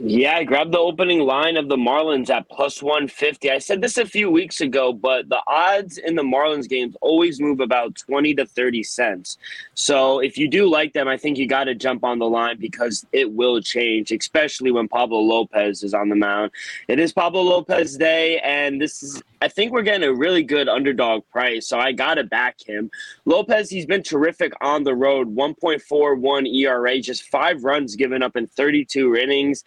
[0.01, 3.51] Yeah, I grabbed the opening line of the Marlins at plus 150.
[3.51, 7.41] I said this a few weeks ago, but the odds in the Marlins games always
[7.41, 9.37] move about 20 to 30 cents.
[9.73, 12.57] So if you do like them, I think you got to jump on the line
[12.61, 16.51] because it will change, especially when Pablo Lopez is on the mound.
[16.87, 20.67] It is Pablo Lopez Day, and this is I think we're getting a really good
[20.67, 22.91] underdog price, so I got to back him.
[23.25, 28.47] Lopez, he's been terrific on the road 1.41 ERA, just five runs given up in
[28.47, 29.63] 32 innings.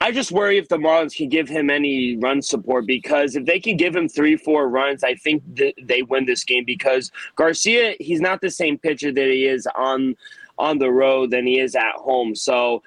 [0.00, 3.58] I just worry if the Marlins can give him any run support because if they
[3.58, 7.96] can give him three, four runs, I think th- they win this game because Garcia,
[7.98, 10.14] he's not the same pitcher that he is on
[10.58, 12.34] on the road than he is at home.
[12.34, 12.82] So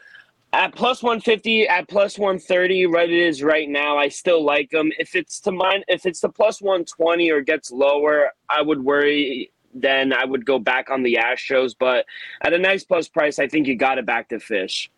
[0.54, 4.92] at plus 150 at plus 130 right it is right now i still like them
[5.00, 9.52] if it's to mine if it's the plus 120 or gets lower i would worry
[9.74, 12.06] then i would go back on the astros but
[12.42, 14.92] at a nice plus price i think you got to back to fish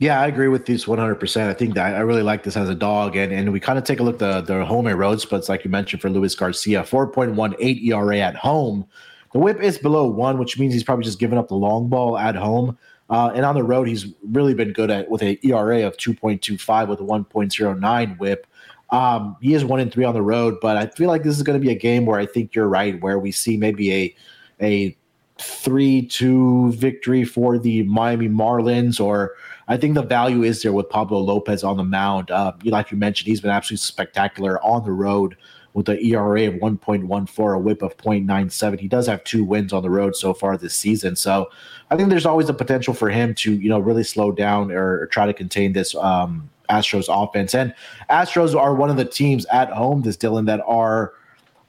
[0.00, 1.48] yeah, I agree with these 100%.
[1.48, 3.16] I think that I really like this as a dog.
[3.16, 5.64] And and we kind of take a look the, the home and road splits, like
[5.64, 8.86] you mentioned, for Luis Garcia 4.18 ERA at home.
[9.32, 12.16] The whip is below one, which means he's probably just giving up the long ball
[12.16, 12.78] at home.
[13.10, 16.88] Uh, and on the road, he's really been good at with a ERA of 2.25
[16.88, 18.46] with a 1.09 whip.
[18.90, 21.42] Um, he is one in three on the road, but I feel like this is
[21.42, 24.16] going to be a game where I think you're right, where we see maybe a
[24.60, 24.96] a
[25.38, 29.34] three two victory for the Miami Marlins, or
[29.68, 32.30] I think the value is there with Pablo Lopez on the mound.
[32.30, 35.36] Uh, like you mentioned, he's been absolutely spectacular on the road
[35.74, 38.80] with an ERA of 1.14, a whip of 0.97.
[38.80, 41.14] He does have two wins on the road so far this season.
[41.14, 41.50] So
[41.90, 45.00] I think there's always a potential for him to, you know, really slow down or,
[45.00, 47.54] or try to contain this um, Astros offense.
[47.54, 47.74] And
[48.10, 51.14] Astros are one of the teams at home, this Dylan, that are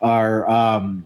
[0.01, 1.05] are um,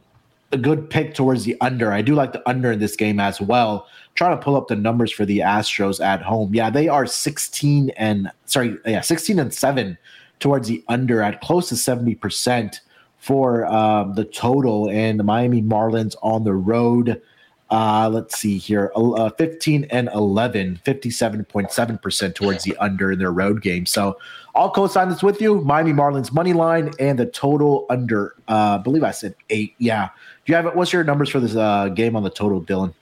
[0.51, 1.91] a good pick towards the under.
[1.91, 3.87] I do like the under in this game as well.
[4.15, 6.53] Trying to pull up the numbers for the Astros at home.
[6.53, 9.97] Yeah, they are 16 and sorry, yeah, 16 and 7
[10.39, 12.79] towards the under at close to 70%
[13.17, 14.89] for um, the total.
[14.89, 17.19] And the Miami Marlins on the road.
[17.73, 23.63] Uh, let's see here uh, 15 and 11, 57.7% towards the under in their road
[23.63, 23.87] game.
[23.87, 24.15] So
[24.53, 25.59] I'll co sign this with you.
[25.61, 29.73] Miami Marlins money line and the total under, uh, I believe I said eight.
[29.79, 30.09] Yeah.
[30.45, 30.75] Do you have it?
[30.75, 32.93] What's your numbers for this uh, game on the total, Dylan?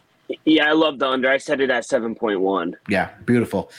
[0.46, 1.30] Yeah, I love the under.
[1.30, 2.74] I set it at 7.1.
[2.88, 3.70] Yeah, beautiful.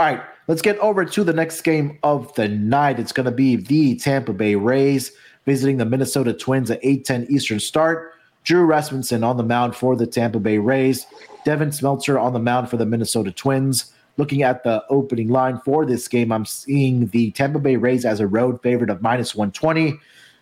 [0.00, 2.98] All right, let's get over to the next game of the night.
[2.98, 5.12] It's going to be the Tampa Bay Rays
[5.46, 8.14] visiting the Minnesota Twins at 8:10 Eastern start.
[8.44, 11.06] Drew Rasmussen on the mound for the Tampa Bay Rays.
[11.44, 13.92] Devin Smeltzer on the mound for the Minnesota Twins.
[14.16, 18.20] Looking at the opening line for this game, I'm seeing the Tampa Bay Rays as
[18.20, 19.98] a road favorite of minus 120.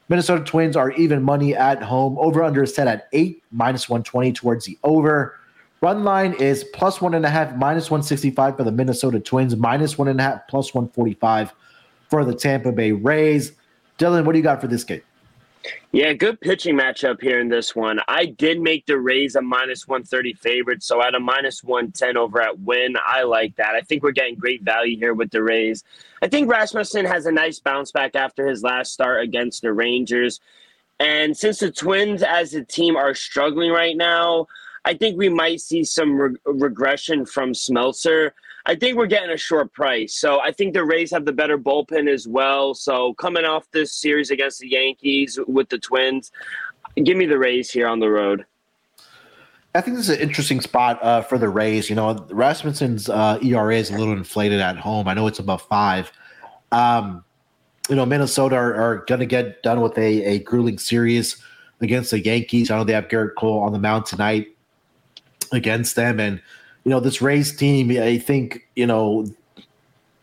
[0.08, 2.18] Minnesota Twins are even money at home.
[2.18, 5.38] Over under is set at eight, minus 120 towards the over.
[5.80, 9.96] Run line is plus one and a half, minus 165 for the Minnesota Twins, minus
[9.96, 11.54] one and a half, plus 145
[12.08, 13.52] for the Tampa Bay Rays.
[13.98, 15.02] Dylan, what do you got for this game?
[15.92, 18.00] Yeah, good pitching matchup here in this one.
[18.08, 22.40] I did make the Rays a minus 130 favorite, so at a minus 110 over
[22.40, 23.74] at Wynn, I like that.
[23.74, 25.84] I think we're getting great value here with the Rays.
[26.22, 30.40] I think Rasmussen has a nice bounce back after his last start against the Rangers.
[31.00, 34.46] And since the Twins as a team are struggling right now,
[34.84, 38.32] I think we might see some re- regression from Smeltzer.
[38.68, 40.14] I think we're getting a short price.
[40.14, 42.74] So I think the Rays have the better bullpen as well.
[42.74, 46.30] So coming off this series against the Yankees with the Twins,
[47.02, 48.44] give me the Rays here on the road.
[49.74, 51.88] I think this is an interesting spot uh, for the Rays.
[51.88, 55.08] You know, Rasmussen's uh, ERA is a little inflated at home.
[55.08, 56.12] I know it's above five.
[56.70, 57.24] Um,
[57.88, 61.42] you know, Minnesota are, are going to get done with a, a grueling series
[61.80, 62.70] against the Yankees.
[62.70, 64.48] I know they have Gerrit Cole on the mound tonight
[65.52, 66.42] against them, and
[66.88, 69.26] you know, this Rays team, I think, you know,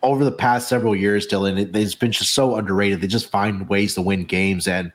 [0.01, 3.01] over the past several years, Dylan, it, it's been just so underrated.
[3.01, 4.67] They just find ways to win games.
[4.67, 4.91] And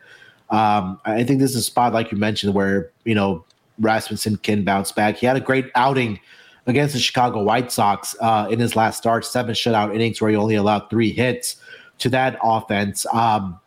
[0.50, 3.44] um, I think this is a spot, like you mentioned, where, you know,
[3.78, 5.18] Rasmussen can bounce back.
[5.18, 6.18] He had a great outing
[6.66, 10.36] against the Chicago White Sox uh, in his last start, seven shutout innings where he
[10.36, 11.54] only allowed three hits
[11.98, 13.06] to that offense.
[13.14, 13.60] Um,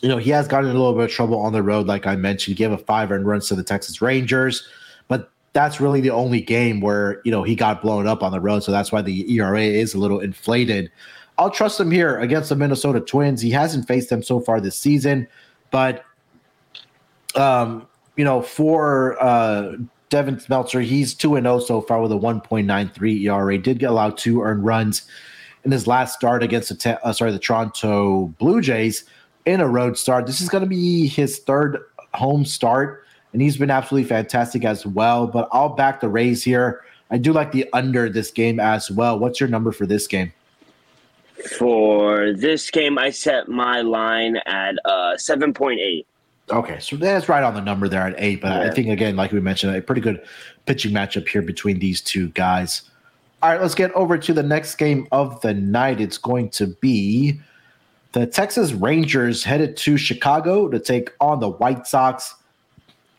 [0.00, 2.16] you know, he has gotten a little bit of trouble on the road, like I
[2.16, 2.56] mentioned.
[2.56, 4.66] Gave a five earned runs to the Texas Rangers,
[5.06, 8.40] but that's really the only game where, you know, he got blown up on the
[8.40, 8.62] road.
[8.62, 10.90] So that's why the ERA is a little inflated.
[11.38, 13.40] I'll trust him here against the Minnesota Twins.
[13.40, 15.26] He hasn't faced them so far this season,
[15.70, 16.04] but,
[17.34, 19.76] um, you know, for uh,
[20.10, 23.58] Devin Smeltzer, he's 2 and 0 so far with a 1.93 ERA.
[23.58, 25.06] Did get allowed two earned runs
[25.64, 29.04] in his last start against the, te- uh, sorry, the Toronto Blue Jays
[29.46, 30.26] in a road start.
[30.26, 31.78] This is going to be his third
[32.12, 35.26] home start, and he's been absolutely fantastic as well.
[35.26, 36.82] But I'll back the Rays here.
[37.10, 39.18] I do like the under this game as well.
[39.18, 40.32] What's your number for this game?
[41.56, 46.04] For this game, I set my line at uh, 7.8.
[46.50, 48.40] Okay, so that's right on the number there at eight.
[48.40, 48.70] But yeah.
[48.70, 50.22] I think, again, like we mentioned, a pretty good
[50.66, 52.82] pitching matchup here between these two guys.
[53.42, 56.00] All right, let's get over to the next game of the night.
[56.00, 57.40] It's going to be
[58.12, 62.34] the Texas Rangers headed to Chicago to take on the White Sox.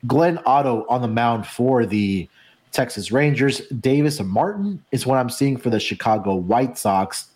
[0.08, 2.28] Glenn Otto on the mound for the
[2.72, 3.62] Texas Rangers.
[3.68, 7.28] Davis Martin is what I'm seeing for the Chicago White Sox.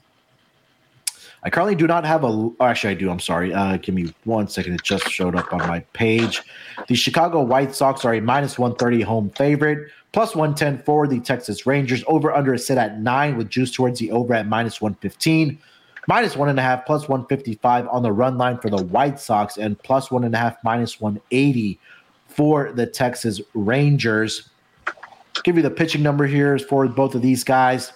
[1.44, 2.28] I currently do not have a.
[2.28, 3.12] Oh, actually, I do.
[3.12, 3.54] I'm sorry.
[3.54, 4.74] Uh, give me one second.
[4.74, 6.42] It just showed up on my page.
[6.88, 11.68] The Chicago White Sox are a minus 130 home favorite, plus 110 for the Texas
[11.68, 12.04] Rangers.
[12.08, 15.60] Over under is set at nine with juice towards the over at minus 115
[16.08, 19.58] minus one and a half, plus 155 on the run line for the White Sox,
[19.58, 21.80] and plus one and a half, minus 180
[22.36, 24.50] for the Texas Rangers.
[25.44, 27.94] Give you the pitching number here for both of these guys.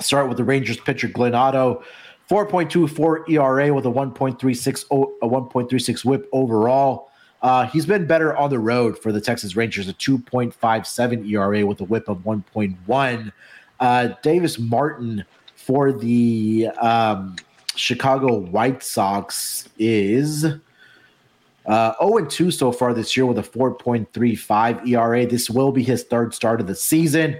[0.00, 1.84] Start with the Rangers pitcher Glenn Otto,
[2.28, 4.84] 4.24 ERA with a 1.36
[5.22, 7.10] a 1.36 WHIP overall.
[7.42, 11.80] Uh, he's been better on the road for the Texas Rangers, a 2.57 ERA with
[11.80, 13.32] a WHIP of 1.1.
[13.78, 17.36] Uh, Davis Martin for the um,
[17.76, 20.46] Chicago White Sox is
[21.66, 25.26] uh, 0 2 so far this year with a 4.35 ERA.
[25.26, 27.38] This will be his third start of the season.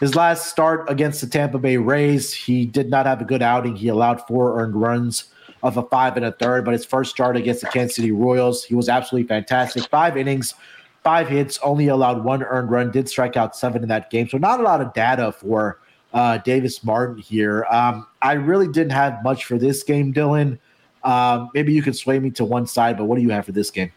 [0.00, 3.76] His last start against the Tampa Bay Rays, he did not have a good outing.
[3.76, 5.26] He allowed four earned runs
[5.62, 8.64] of a five and a third, but his first start against the Kansas City Royals,
[8.64, 9.88] he was absolutely fantastic.
[9.88, 10.54] Five innings,
[11.04, 14.28] five hits, only allowed one earned run, did strike out seven in that game.
[14.28, 15.78] So, not a lot of data for
[16.12, 17.64] uh, Davis Martin here.
[17.70, 20.58] Um, I really didn't have much for this game, Dylan.
[21.04, 23.52] Um, maybe you could sway me to one side, but what do you have for
[23.52, 23.92] this game?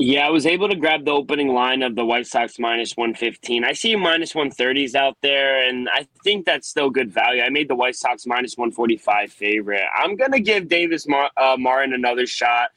[0.00, 3.64] Yeah, I was able to grab the opening line of the White Sox minus 115.
[3.64, 7.42] I see minus 130s out there, and I think that's still good value.
[7.42, 9.82] I made the White Sox minus 145 favorite.
[9.92, 12.70] I'm going to give Davis Mar- uh, Martin another shot.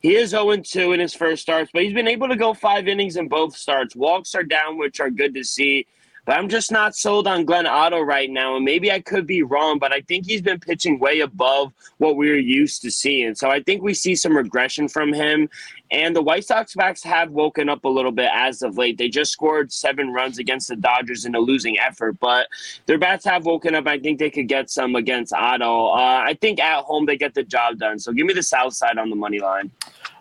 [0.00, 2.88] He is 0 2 in his first starts, but he's been able to go five
[2.88, 3.94] innings in both starts.
[3.94, 5.86] Walks are down, which are good to see.
[6.24, 8.56] But I'm just not sold on Glenn Otto right now.
[8.56, 12.16] And maybe I could be wrong, but I think he's been pitching way above what
[12.16, 13.34] we are used to seeing.
[13.34, 15.50] So I think we see some regression from him.
[15.90, 18.96] And the White Sox backs have woken up a little bit as of late.
[18.96, 22.48] They just scored seven runs against the Dodgers in a losing effort, but
[22.86, 23.86] their bats have woken up.
[23.86, 25.88] I think they could get some against Otto.
[25.90, 27.98] Uh, I think at home they get the job done.
[27.98, 29.70] So give me the South side on the money line.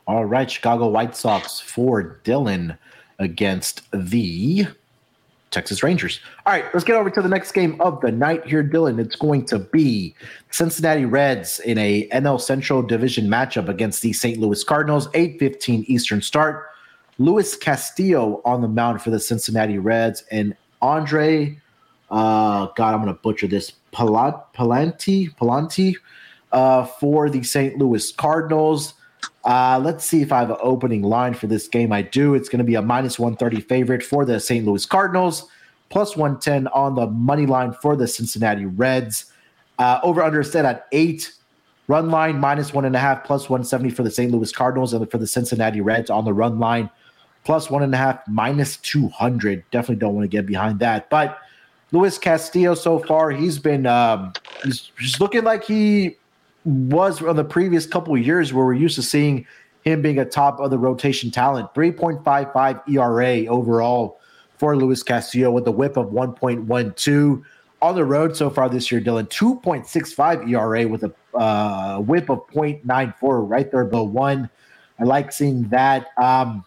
[0.06, 2.78] All right, Chicago White Sox for Dylan
[3.20, 4.68] against the
[5.54, 6.20] Texas Rangers.
[6.46, 9.00] All right, let's get over to the next game of the night here, Dylan.
[9.00, 10.16] It's going to be
[10.52, 14.40] Cincinnati Reds in a NL Central Division matchup against the St.
[14.40, 16.70] Louis Cardinals, 8:15 Eastern start.
[17.20, 21.62] Luis Castillo on the mound for the Cincinnati Reds and Andre
[22.14, 23.74] uh, God, I'm going to butcher this.
[23.92, 25.96] Palanti, Palanti
[26.52, 27.78] uh, for the St.
[27.78, 28.94] Louis Cardinals.
[29.46, 31.92] Uh, let's see if I have an opening line for this game.
[31.92, 32.34] I do.
[32.34, 34.66] It's going to be a minus 130 favorite for the St.
[34.66, 35.50] Louis Cardinals,
[35.90, 39.32] plus 110 on the money line for the Cincinnati Reds.
[39.80, 41.34] Uh, over under set at eight.
[41.88, 44.32] Run line minus one and a half, plus 170 for the St.
[44.32, 46.90] Louis Cardinals and for the Cincinnati Reds on the run line,
[47.44, 49.66] plus one and a half, minus 200.
[49.70, 51.10] Definitely don't want to get behind that.
[51.10, 51.38] But
[51.92, 54.32] Luis Castillo so far, he's been um,
[54.64, 56.16] he's, he's looking like he
[56.66, 59.46] was on the previous couple years where we're used to seeing
[59.84, 61.74] him being a top of the rotation talent.
[61.74, 64.20] 3.55 ERA overall
[64.58, 67.44] for Luis Castillo with a whip of 1.12.
[67.82, 72.48] On the road so far this year, Dylan, 2.65 ERA with a uh, whip of
[72.48, 74.50] 0.94, right there below one.
[75.00, 76.08] I like seeing that.
[76.18, 76.64] Um,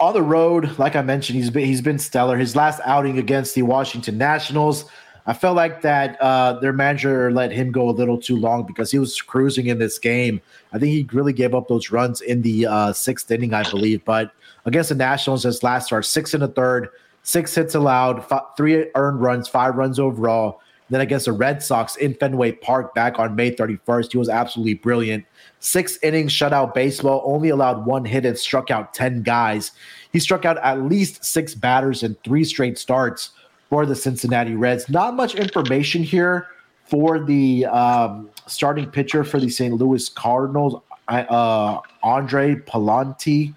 [0.00, 2.36] on the road, like I mentioned, he's been he's been stellar.
[2.36, 4.86] His last outing against the Washington Nationals,
[5.26, 8.90] I felt like that uh, their manager let him go a little too long because
[8.90, 10.40] he was cruising in this game.
[10.72, 14.04] I think he really gave up those runs in the uh, sixth inning, I believe.
[14.04, 14.32] But
[14.66, 16.88] against the Nationals, his last start, six and a third,
[17.22, 20.60] six hits allowed, five, three earned runs, five runs overall.
[20.90, 24.74] Then against the Red Sox in Fenway Park back on May 31st, he was absolutely
[24.74, 25.24] brilliant.
[25.60, 29.70] Six innings, shutout baseball, only allowed one hit and struck out 10 guys.
[30.12, 33.30] He struck out at least six batters in three straight starts
[33.72, 34.90] for the Cincinnati Reds.
[34.90, 36.48] Not much information here
[36.84, 39.72] for the um, starting pitcher for the St.
[39.72, 43.54] Louis Cardinals, uh, Andre Pallante.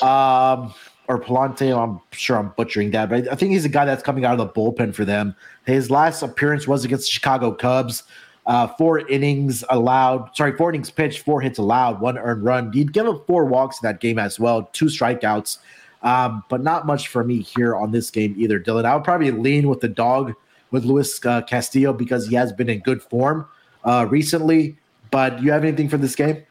[0.00, 0.72] Um,
[1.06, 1.76] or Palante.
[1.76, 4.38] I'm sure I'm butchering that, but I think he's a guy that's coming out of
[4.38, 5.36] the bullpen for them.
[5.66, 8.04] His last appearance was against the Chicago Cubs.
[8.46, 12.72] Uh, four innings allowed, sorry, four innings pitched, four hits allowed, one earned run.
[12.72, 15.58] He'd give up four walks in that game as well, two strikeouts,
[16.02, 18.84] um, but not much for me here on this game either, Dylan.
[18.84, 20.34] I would probably lean with the dog
[20.70, 23.46] with Luis uh, Castillo because he has been in good form
[23.84, 24.76] uh, recently.
[25.10, 26.42] But you have anything for this game?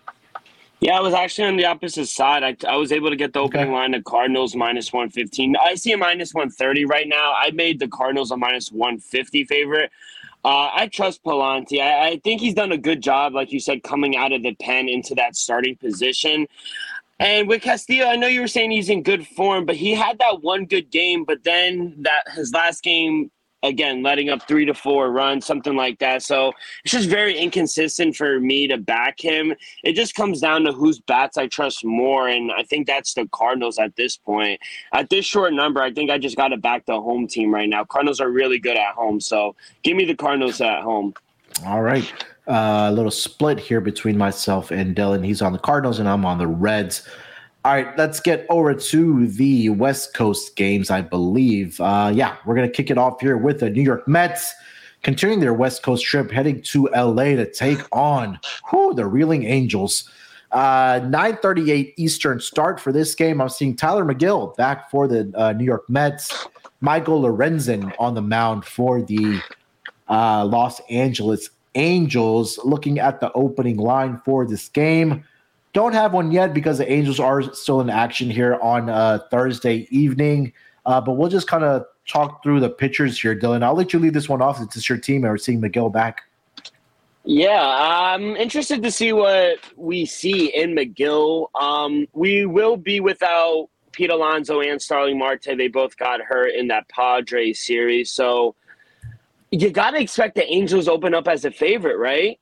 [0.79, 2.43] Yeah, I was actually on the opposite side.
[2.43, 3.73] I, I was able to get the opening okay.
[3.73, 5.55] line of Cardinals minus 115.
[5.63, 7.33] I see a minus 130 right now.
[7.37, 9.91] I made the Cardinals a minus 150 favorite.
[10.43, 11.79] Uh, I trust Pallante.
[11.79, 14.55] I, I, think he's done a good job, like you said, coming out of the
[14.55, 16.47] pen into that starting position.
[17.21, 20.17] And with Castillo, I know you were saying he's in good form, but he had
[20.17, 21.23] that one good game.
[21.23, 23.29] But then that his last game
[23.63, 26.23] again, letting up three to four runs, something like that.
[26.23, 26.51] So
[26.83, 29.53] it's just very inconsistent for me to back him.
[29.83, 32.27] It just comes down to whose bats I trust more.
[32.27, 34.59] And I think that's the Cardinals at this point.
[34.91, 37.69] At this short number, I think I just got to back the home team right
[37.69, 37.83] now.
[37.83, 39.21] Cardinals are really good at home.
[39.21, 41.13] So give me the Cardinals at home.
[41.67, 42.11] All right.
[42.47, 45.23] Uh, a little split here between myself and Dylan.
[45.25, 47.07] He's on the Cardinals and I'm on the Reds.
[47.63, 51.79] All right, let's get over to the West Coast games, I believe.
[51.79, 54.55] Uh, yeah, we're going to kick it off here with the New York Mets
[55.03, 58.39] continuing their West Coast trip, heading to LA to take on
[58.69, 60.09] whew, the Reeling Angels.
[60.51, 63.41] Uh, 9:38 Eastern start for this game.
[63.41, 66.47] I'm seeing Tylor Megill back for the uh, New York Mets.
[66.81, 69.39] Michael Lorenzen on the mound for the
[70.09, 72.59] uh, Los Angeles Angels.
[72.63, 75.23] Looking at the opening line for this game,
[75.73, 79.87] don't have one yet because the Angels are still in action here on uh, Thursday
[79.89, 80.53] evening.
[80.85, 83.63] Uh, but we'll just kind of talk through the pitchers here, Dylan.
[83.63, 86.23] I'll let you lead this one off it's your team and we're seeing Megill back.
[87.23, 91.47] Yeah, I'm interested to see what we see in Megill.
[91.53, 95.55] Um, we will be without Pete Alonso and Starling Marte.
[95.55, 98.11] They both got hurt in that Padres series.
[98.11, 98.55] So
[99.51, 102.39] you got to expect the Angels open up as a favorite, right?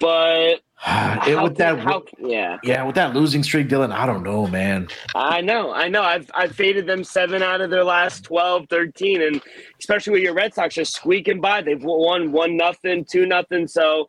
[0.00, 0.60] But
[1.26, 4.88] it, with that, how, yeah, yeah, with that losing streak, Dylan, I don't know, man.
[5.14, 6.02] I know, I know.
[6.02, 9.42] I've I've faded them seven out of their last 12, 13, and
[9.78, 11.62] especially with your Red Sox just squeaking by.
[11.62, 13.66] They've won one nothing, two nothing.
[13.66, 14.08] So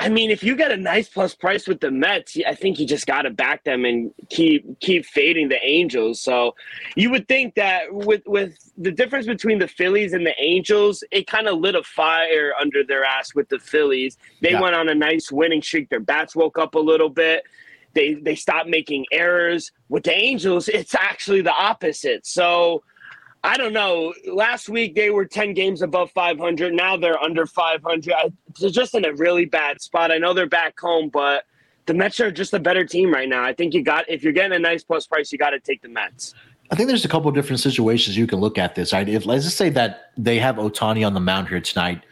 [0.00, 2.86] I mean, if you get a nice plus price with the Mets, I think you
[2.86, 6.20] just got to back them and keep keep fading the Angels.
[6.20, 6.54] So
[6.96, 11.26] you would think that with with the difference between the Phillies and the Angels, it
[11.26, 14.16] kind of lit a fire under their ass with the Phillies.
[14.40, 14.60] They yeah.
[14.60, 15.90] went on a nice winning streak.
[15.90, 17.44] Their bats woke up a little bit.
[17.94, 19.70] They they stopped making errors.
[19.90, 22.26] With the Angels, it's actually the opposite.
[22.26, 22.82] So
[23.42, 24.12] I don't know.
[24.30, 26.74] Last week they were 10 games above 500.
[26.74, 28.12] Now they're under 500.
[28.60, 30.12] They're just in a really bad spot.
[30.12, 31.44] I know they're back home, but
[31.86, 33.42] the Mets are just a better team right now.
[33.42, 35.80] I think you got, if you're getting a nice plus price, you got to take
[35.80, 36.34] the Mets.
[36.70, 38.92] I think there's a couple of different situations you can look at this.
[38.92, 39.08] Right?
[39.08, 42.04] If let's just say that they have Ohtani on the mound here tonight,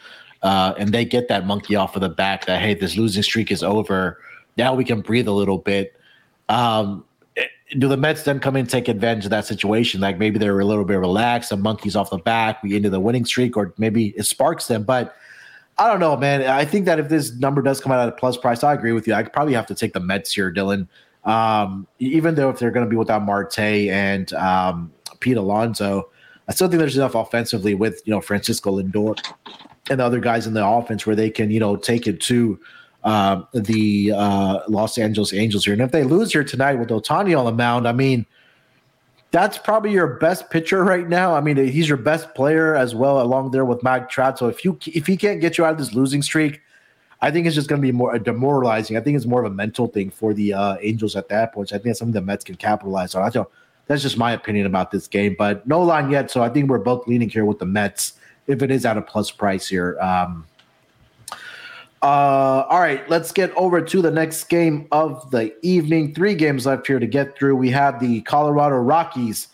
[0.42, 3.52] uh, and they get that monkey off of the back that hey, this losing streak
[3.52, 4.20] is over.
[4.56, 5.94] Now we can breathe a little bit.
[6.48, 7.04] Um,
[7.76, 10.00] do the Mets then come in and take advantage of that situation?
[10.00, 13.00] Like maybe they're a little bit relaxed, some monkeys off the back, we into the
[13.00, 14.84] winning streak, or maybe it sparks them.
[14.84, 15.14] But
[15.76, 16.42] I don't know, man.
[16.42, 18.92] I think that if this number does come out at a plus price, I agree
[18.92, 19.14] with you.
[19.14, 20.88] I probably have to take the Mets here, Dylan.
[21.24, 24.90] Um, even though if they're going to be without Marte and um,
[25.20, 26.10] Pete Alonso,
[26.48, 29.18] I still think there's enough offensively with you know Francisco Lindor
[29.90, 32.58] and the other guys in the offense where they can you know take it to
[33.04, 35.72] uh, the uh, Los Angeles Angels here.
[35.72, 38.26] And if they lose here tonight with Ohtani on the mound, I mean,
[39.30, 41.34] that's probably your best pitcher right now.
[41.34, 44.38] I mean, he's your best player as well, along there with Mike Trout.
[44.38, 46.60] So if you if he can't get you out of this losing streak,
[47.20, 48.96] I think it's just going to be more demoralizing.
[48.96, 51.68] I think it's more of a mental thing for the uh, Angels at that point.
[51.68, 53.22] So I think it's something the Mets can capitalize on.
[53.22, 53.48] I don't.
[53.86, 56.30] That's just my opinion about this game, but no line yet.
[56.30, 58.14] So I think we're both leaning here with the Mets
[58.46, 59.98] if it is at a plus price here.
[59.98, 60.46] Um,
[62.02, 66.14] uh, all right, let's get over to the next game of the evening.
[66.14, 67.56] Three games left here to get through.
[67.56, 69.48] We have the Colorado Rockies,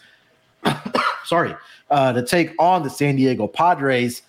[1.24, 1.54] sorry,
[1.90, 4.22] uh, to take on the San Diego Padres.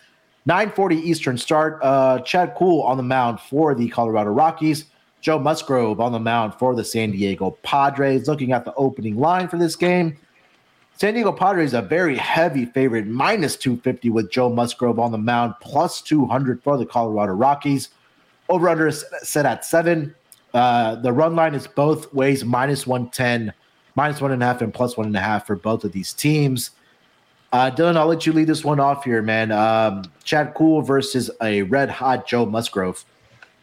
[0.47, 1.79] 9:40 Eastern start.
[1.81, 4.85] Uh, Chad Kuhl on the mound for the Colorado Rockies.
[5.19, 8.27] Joe Musgrove on the mound for the San Diego Padres.
[8.27, 10.15] Looking at the opening line for this game,
[10.97, 15.55] San Diego Padres a very heavy favorite, minus 250 with Joe Musgrove on the mound,
[15.59, 17.89] plus 200 for the Colorado Rockies.
[18.49, 20.13] Over under set at seven.
[20.53, 23.53] Uh, the run line is both ways, minus 110,
[23.95, 26.13] minus one and a half, and plus one and a half for both of these
[26.13, 26.71] teams.
[27.51, 29.51] Uh, Dylan, I'll let you lead this one off here, man.
[29.51, 33.03] Um, Chad Kuhl versus a red hot Joe Musgrove.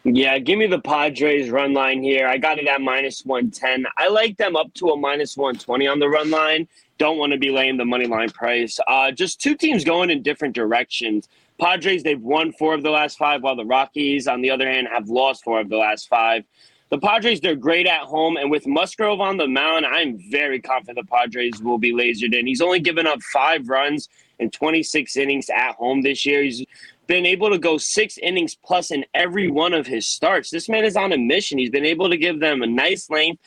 [0.03, 2.27] Yeah, give me the Padres run line here.
[2.27, 3.85] I got it at minus 110.
[3.97, 6.67] I like them up to a minus 120 on the run line.
[6.97, 8.79] Don't want to be laying the money line price.
[8.87, 11.29] Uh, just two teams going in different directions.
[11.63, 14.85] Padres, they've won four of the last five, while the Rockies, on the other hand,
[14.91, 16.43] have lost four of the last five.
[16.89, 18.35] The Padres, they're great at home.
[18.35, 22.47] And with Musgrove on the mound, I'm very confident the Padres will be lasered in.
[22.47, 24.09] He's only given up five runs
[24.39, 26.43] in 26 innings at home this year.
[26.43, 26.65] He's
[27.07, 30.49] been able to go six innings plus in every one of his starts.
[30.49, 31.59] This man is on a mission.
[31.59, 33.41] He's been able to give them a nice length.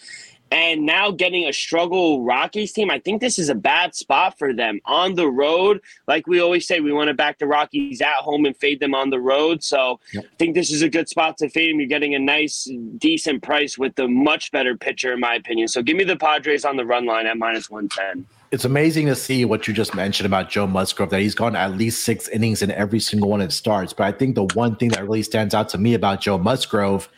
[0.51, 4.53] And now getting a struggle Rockies team, I think this is a bad spot for
[4.53, 5.81] them on the road.
[6.07, 8.95] Like we always say, we want to back the Rockies at home and fade them
[8.95, 9.65] on the road.
[9.65, 10.25] So yep.
[10.25, 11.81] I think this is a good spot to fade them.
[11.81, 15.67] You're getting a nice, decent price with the much better pitcher, in my opinion.
[15.69, 19.15] So give me the Padres on the run line at minus 110 it's amazing to
[19.15, 22.63] see what you just mentioned about Joe Musgrove that he's gone at least six innings
[22.63, 23.93] in every single one of his starts.
[23.93, 27.09] But I think the one thing that really stands out to me about Joe Musgrove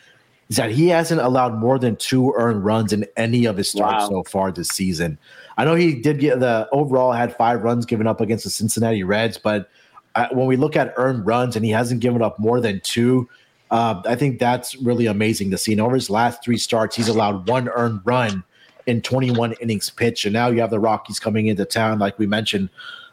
[0.49, 4.03] is that he hasn't allowed more than two earned runs in any of his starts
[4.03, 4.09] wow.
[4.09, 5.17] so far this season.
[5.57, 9.03] I know he did get the overall had five runs given up against the Cincinnati
[9.03, 9.69] Reds, but
[10.15, 13.29] uh, when we look at earned runs and he hasn't given up more than two,
[13.69, 15.71] uh, I think that's really amazing to see.
[15.71, 18.43] And over his last three starts, he's allowed one earned run
[18.87, 20.25] in 21 innings pitched.
[20.25, 22.69] And now you have the Rockies coming into town, like we mentioned.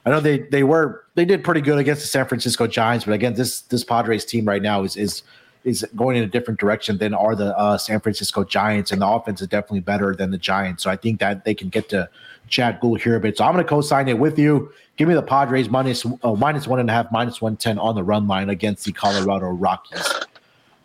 [0.07, 3.13] I know they they were they did pretty good against the San Francisco Giants, but
[3.13, 5.23] again, this this Padres team right now is is
[5.67, 9.07] is going in a different direction than are the uh, San Francisco Giants, and the
[9.07, 10.85] offense is definitely better than the Giants.
[10.85, 12.09] So I think that they can get to
[12.49, 13.37] Chad Kuhl here a bit.
[13.37, 14.73] So I'm going to co-sign it with you.
[14.97, 17.97] Give me the Padres minus, uh, minus one and a half, minus one ten on
[17.97, 20.09] the run line against the Colorado Rockies.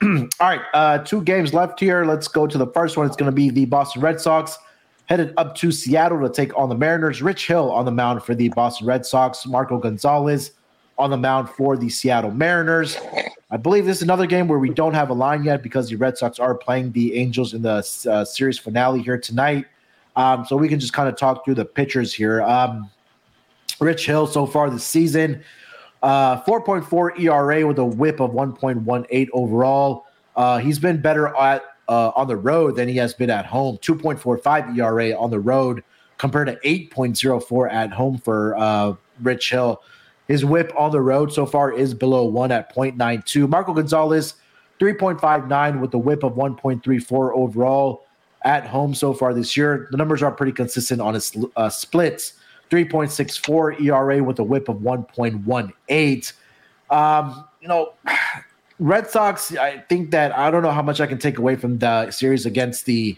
[0.03, 2.03] All right, uh, two games left here.
[2.03, 3.05] Let's go to the first one.
[3.05, 4.57] It's going to be the Boston Red Sox
[5.05, 7.21] headed up to Seattle to take on the Mariners.
[7.21, 9.45] Rich Hill on the mound for the Boston Red Sox.
[9.45, 10.51] Marco Gonzales
[11.01, 12.97] on the mound for the Seattle Mariners.
[13.49, 15.97] I believe this is another game where we don't have a line yet because the
[15.97, 19.65] Red Sox are playing the Angels in the uh, series finale here tonight.
[20.15, 22.41] Um, so we can just kind of talk through the pitchers here.
[22.43, 22.89] Um,
[23.79, 25.43] Rich Hill so far this season,
[26.03, 30.05] uh, 4.4 ERA with a whip of 1.18 overall.
[30.35, 33.77] Uh, he's been better at uh, on the road than he has been at home.
[33.79, 35.83] 2.45 ERA on the road
[36.17, 39.81] compared to 8.04 at home for uh, Rich Hill.
[40.31, 43.49] His whip on the road so far is below one at 0.92.
[43.49, 44.35] Marco Gonzales,
[44.79, 48.05] 3.59 with a whip of 1.34 overall
[48.45, 49.89] at home so far this year.
[49.91, 52.31] The numbers are pretty consistent on his uh, splits.
[52.69, 56.33] 3.64 ERA with a whip of 1.18.
[56.89, 57.91] Um, you know,
[58.79, 61.79] Red Sox, I think that I don't know how much I can take away from
[61.79, 63.17] the series against the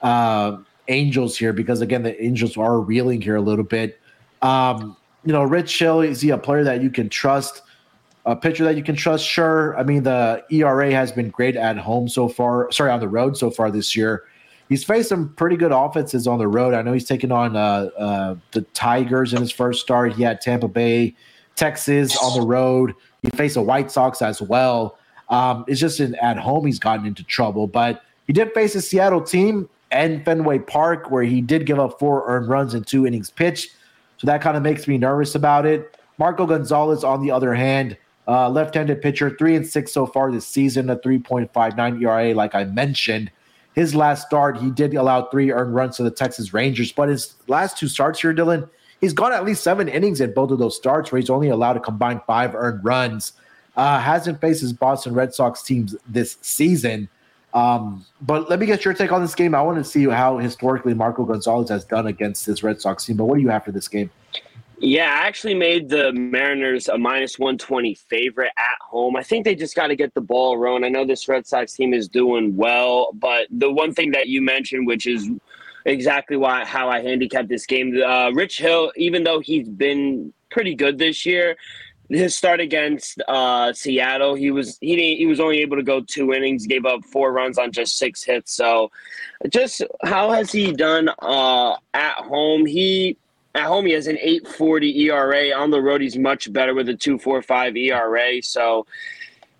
[0.00, 3.98] uh, Angels here because again, the Angels are reeling here a little bit.
[4.42, 7.62] Um, you know, Rich Hill is he a player that you can trust?
[8.24, 9.26] A pitcher that you can trust?
[9.26, 9.76] Sure.
[9.76, 12.70] I mean, the ERA has been great at home so far.
[12.70, 14.24] Sorry, on the road so far this year.
[14.68, 16.72] He's faced some pretty good offenses on the road.
[16.72, 20.14] I know he's taken on uh, uh, the Tigers in his first start.
[20.14, 21.14] He had Tampa Bay,
[21.56, 22.94] Texas on the road.
[23.22, 24.98] He faced the White Sox as well.
[25.28, 28.80] Um, it's just in, at home he's gotten into trouble, but he did face a
[28.80, 33.06] Seattle team and Fenway Park where he did give up four earned runs in two
[33.06, 33.74] innings pitched.
[34.22, 35.98] So that kind of makes me nervous about it.
[36.16, 37.96] Marco Gonzales, on the other hand,
[38.28, 42.62] uh, left-handed pitcher, three and six so far this season, a 3.59 ERA, like I
[42.62, 43.32] mentioned.
[43.74, 47.34] His last start, he did allow three earned runs to the Texas Rangers, but his
[47.48, 48.68] last two starts here, Dylan,
[49.00, 51.76] he's gone at least seven innings in both of those starts where he's only allowed
[51.76, 53.32] a combined five earned runs.
[53.76, 57.08] Uh, hasn't faced his Boston Red Sox teams this season.
[57.54, 59.54] Um, but let me get your take on this game.
[59.54, 63.16] I want to see how historically Marco Gonzales has done against this Red Sox team.
[63.16, 64.10] But what do you have for this game?
[64.84, 69.14] Yeah, I actually made the Mariners a minus 120 favorite at home.
[69.14, 70.82] I think they just got to get the ball rolling.
[70.82, 74.42] I know this Red Sox team is doing well, but the one thing that you
[74.42, 75.30] mentioned, which is
[75.84, 80.74] exactly why how I handicapped this game, uh, Rich Hill, even though he's been pretty
[80.74, 81.56] good this year,
[82.12, 86.32] his start against uh, Seattle, he was he he was only able to go two
[86.32, 88.54] innings, gave up four runs on just six hits.
[88.54, 88.90] So,
[89.48, 92.66] just how has he done uh, at home?
[92.66, 93.16] He
[93.54, 95.52] at home he has an 8.40 ERA.
[95.52, 98.42] On the road, he's much better with a 2.45 ERA.
[98.42, 98.86] So,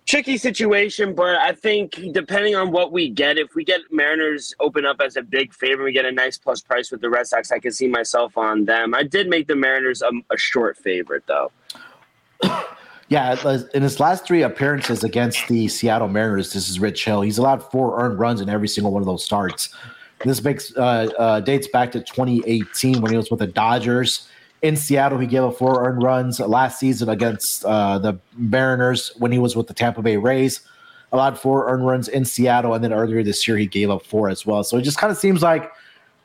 [0.05, 4.85] tricky situation, but I think depending on what we get, if we get Mariners open
[4.85, 7.51] up as a big favorite, we get a nice plus price with the Red Sox.
[7.51, 8.93] I can see myself on them.
[8.93, 11.51] I did make the Mariners a, a short favorite, though.
[13.09, 13.35] Yeah,
[13.75, 17.21] in his last three appearances against the Seattle Mariners, this is Rich Hill.
[17.21, 19.69] He's allowed four earned runs in every single one of those starts.
[20.23, 24.27] This makes uh, uh, dates back to 2018 when he was with the Dodgers
[24.63, 25.19] in Seattle.
[25.19, 29.55] He gave up four earned runs last season against uh, the Mariners when he was
[29.55, 30.61] with the Tampa Bay Rays.
[31.11, 34.29] Allowed four earned runs in Seattle, and then earlier this year he gave up four
[34.29, 34.63] as well.
[34.63, 35.71] So it just kind of seems like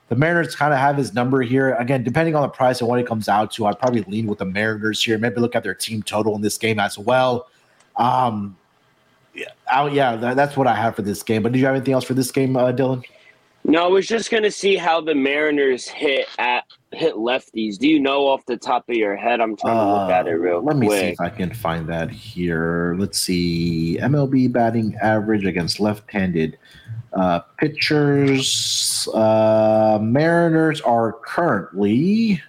[0.08, 1.74] the Mariners kind of have his number here.
[1.74, 4.38] Again, depending on the price and what it comes out to, I'd probably lean with
[4.38, 5.18] the Mariners here.
[5.18, 7.48] Maybe look at their team total in this game as well.
[7.96, 8.56] Um,
[9.34, 11.42] yeah, I, yeah, that, that's what I have for this game.
[11.42, 13.04] But did you have anything else for this game, uh, Dylan?
[13.64, 17.76] No, I was just going to see how the Mariners hit at hit lefties.
[17.76, 19.42] Do you know off the top of your head?
[19.42, 20.88] I'm trying to look at it real Let quick.
[20.88, 22.96] me see if I can find that here.
[22.98, 23.98] Let's see.
[24.00, 26.56] MLB batting average against left-handed
[27.12, 29.08] uh, pitchers.
[29.14, 32.42] Uh, Mariners are currently.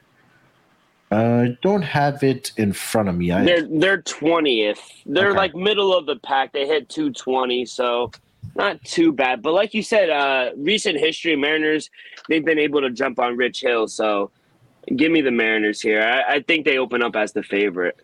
[1.12, 3.32] Uh, don't have it in front of me.
[3.32, 4.80] I, They're they're twentieth.
[5.08, 5.38] They're Okay.
[5.38, 6.54] like middle of the pack.
[6.54, 8.12] They hit two twenty, so
[8.56, 9.42] not too bad.
[9.42, 11.90] But like you said, uh, recent history, Mariners
[12.28, 13.88] they've been able to jump on Rich Hill.
[13.88, 14.30] So
[14.96, 16.02] give me the Mariners here.
[16.02, 17.98] I, I think they open up as the favorite.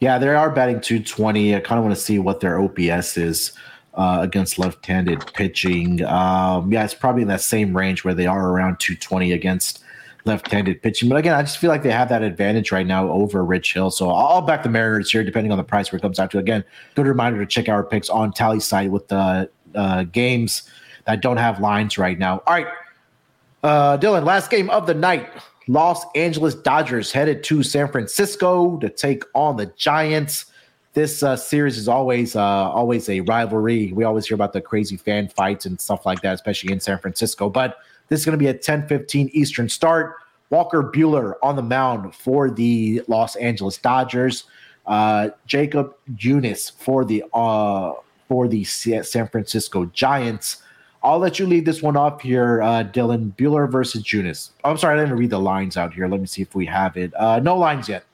[0.00, 1.54] Yeah, they are batting 220.
[1.54, 3.52] I kind of want to see what their OPS is
[3.94, 6.04] uh, against left-handed pitching.
[6.04, 9.82] Um, yeah, it's probably in that same range where they are around 220 against
[10.24, 11.08] left-handed pitching.
[11.08, 13.90] But again, I just feel like they have that advantage right now over Rich Hill.
[13.90, 16.38] So I'll back the Mariners here, depending on the price where it comes out to.
[16.38, 16.64] Again,
[16.94, 20.62] good reminder to check our picks on Tally site with the uh, games
[21.06, 22.42] that don't have lines right now.
[22.46, 22.68] All right,
[23.62, 25.28] uh, Dylan, last game of the night.
[25.68, 30.46] Los Angeles Dodgers headed to San Francisco to take on the Giants.
[30.94, 33.92] This uh, series is always uh, always a rivalry.
[33.94, 36.98] We always hear about the crazy fan fights and stuff like that, especially in San
[36.98, 37.48] Francisco.
[37.48, 37.78] But
[38.08, 40.16] this is going to be a 10-15 Eastern start.
[40.50, 44.44] Walker Buehler on the mound for the Los Angeles Dodgers.
[44.84, 47.94] Uh, Jakob Junis for the uh,
[48.28, 50.62] for the San Francisco Giants.
[51.02, 53.34] I'll let you lead this one off here, uh, Dylan.
[53.34, 54.50] Buehler versus Junis.
[54.62, 56.06] I'm sorry, I didn't read the lines out here.
[56.06, 57.14] Let me see if we have it.
[57.14, 58.04] Uh, no lines yet.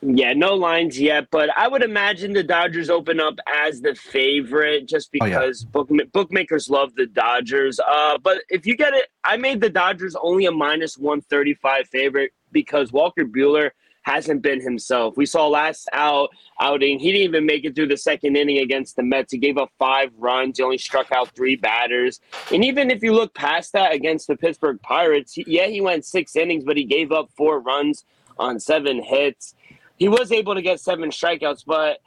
[0.00, 4.86] Yeah, no lines yet, but I would imagine the Dodgers open up as the favorite
[4.86, 5.38] just Oh, yeah.
[5.40, 7.80] because book, bookmakers love the Dodgers.
[7.80, 12.30] Uh, but if you get it, I made the Dodgers only a minus 135 favorite
[12.52, 13.70] because Walker Buehler
[14.02, 15.16] hasn't been himself.
[15.16, 16.30] We saw last out
[16.60, 19.32] outing, he didn't even make it through the second inning against the Mets.
[19.32, 20.58] He gave up five runs.
[20.58, 22.20] He only struck out three batters.
[22.52, 26.04] And even if you look past that against the Pittsburgh Pirates, he- yeah, he went
[26.04, 28.04] six innings, but he gave up four runs
[28.38, 29.54] on seven hits
[29.98, 31.98] he was able to get seven strikeouts, but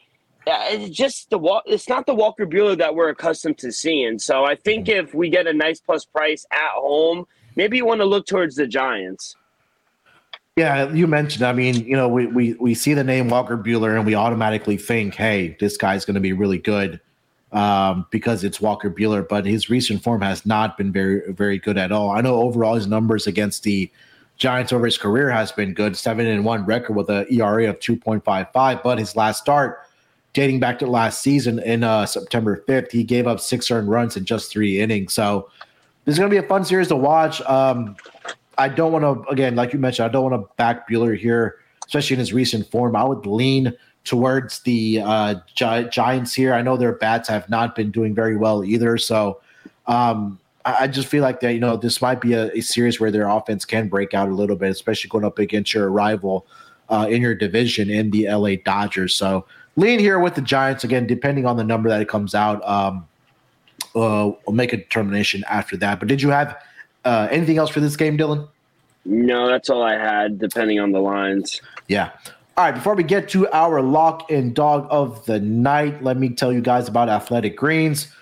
[0.47, 1.63] uh, it's just the walk.
[1.65, 4.17] it's not the Walker Buehler that we're accustomed to seeing.
[4.17, 7.25] So I think if we get a nice plus price at home,
[7.55, 9.35] maybe you want to look towards the Giants.
[10.57, 11.45] Yeah, you mentioned.
[11.45, 14.77] I mean, you know, we we we see the name Walker Buehler and we automatically
[14.77, 16.99] think, hey, this guy's going to be really good
[17.51, 19.27] um, because it's Walker Buehler.
[19.27, 22.09] But his recent form has not been very very good at all.
[22.09, 23.89] I know overall his numbers against the
[24.41, 27.79] Giants over his career has been good, seven and one record with an ERA of
[27.79, 28.81] two point five five.
[28.81, 29.87] But his last start,
[30.33, 34.17] dating back to last season in uh, September fifth, he gave up six earned runs
[34.17, 35.13] in just three innings.
[35.13, 35.47] So
[36.05, 37.39] this is going to be a fun series to watch.
[37.41, 37.95] Um,
[38.57, 41.59] I don't want to, again, like you mentioned, I don't want to back Buehler here,
[41.85, 42.95] especially in his recent form.
[42.95, 43.71] I would lean
[44.05, 46.55] towards the uh, Gi- Giants here.
[46.55, 48.97] I know their bats have not been doing very well either.
[48.97, 49.39] So
[49.85, 53.11] um, I, just feel like that, you know, this might be a, a series where
[53.11, 56.45] their offense can break out a little bit, especially going up against your rival
[56.89, 59.15] uh, in your division in the LA Dodgers.
[59.15, 59.45] So
[59.75, 62.67] lean here with the Giants again, depending on the number that it comes out.
[62.67, 63.07] Um,
[63.95, 65.99] uh, we'll make a determination after that.
[65.99, 66.57] But did you have
[67.05, 68.47] uh, anything else for this game, Dylan?
[69.05, 71.61] No, that's all I had, depending on the lines.
[71.87, 72.11] Yeah.
[72.57, 72.75] All right.
[72.75, 76.61] Before we get to our lock and dog of the night, let me tell you
[76.61, 78.13] guys about Athletic Greens.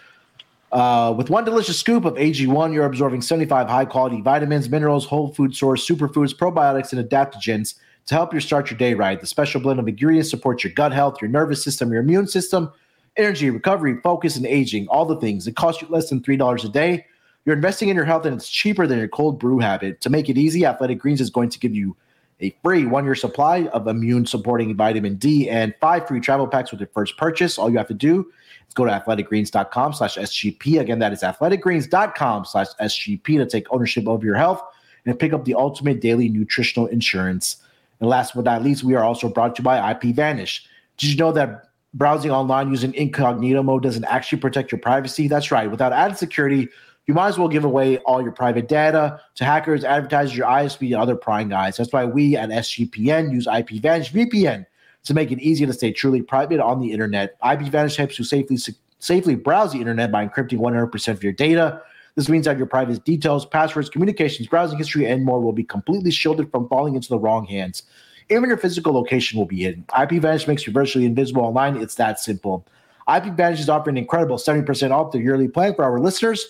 [0.71, 5.33] Uh, with one delicious scoop of AG1, you're absorbing 75 high quality vitamins, minerals, whole
[5.33, 9.19] food source, superfoods, probiotics, and adaptogens to help you start your day right.
[9.19, 12.71] The special blend of ingredients supports your gut health, your nervous system, your immune system,
[13.17, 14.87] energy, recovery, focus, and aging.
[14.89, 15.47] All the things.
[15.47, 17.05] It costs you less than $3 a day.
[17.45, 20.01] You're investing in your health, and it's cheaper than your cold brew habit.
[20.01, 21.95] To make it easy, Athletic Greens is going to give you
[22.41, 26.71] a free one year supply of immune supporting vitamin D and five free travel packs
[26.71, 27.57] with your first purchase.
[27.57, 28.31] All you have to do
[28.67, 30.79] is go to athleticgreens.com slash SGP.
[30.79, 34.61] Again, that is athleticgreens.com slash SGP to take ownership of your health
[35.05, 37.57] and pick up the ultimate daily nutritional insurance.
[37.99, 40.65] And last but not least, we are also brought to you by IP Vanish.
[40.97, 45.27] Did you know that browsing online using incognito mode doesn't actually protect your privacy.
[45.27, 45.69] That's right.
[45.69, 46.69] Without added security,
[47.09, 50.93] you might as well give away all your private data to hackers, advertisers, your ISP,
[50.93, 51.75] and other prying eyes.
[51.75, 54.63] That's why we at SGPN use IPVanish VPN
[55.05, 57.41] to make it easy to stay truly private on the internet.
[57.41, 58.59] IPVanish helps you safely
[58.99, 61.81] safely browse the internet by encrypting 100% of your data.
[62.13, 66.11] This means that your private details, passwords, communications, browsing history, and more will be completely
[66.11, 67.81] shielded from falling into the wrong hands.
[68.29, 69.83] Even your physical location will be hidden.
[69.89, 71.75] IPVanish makes you virtually invisible online.
[71.77, 72.67] It's that simple.
[73.07, 76.49] IPVanish is offering an incredible 70% off their yearly plan for our listeners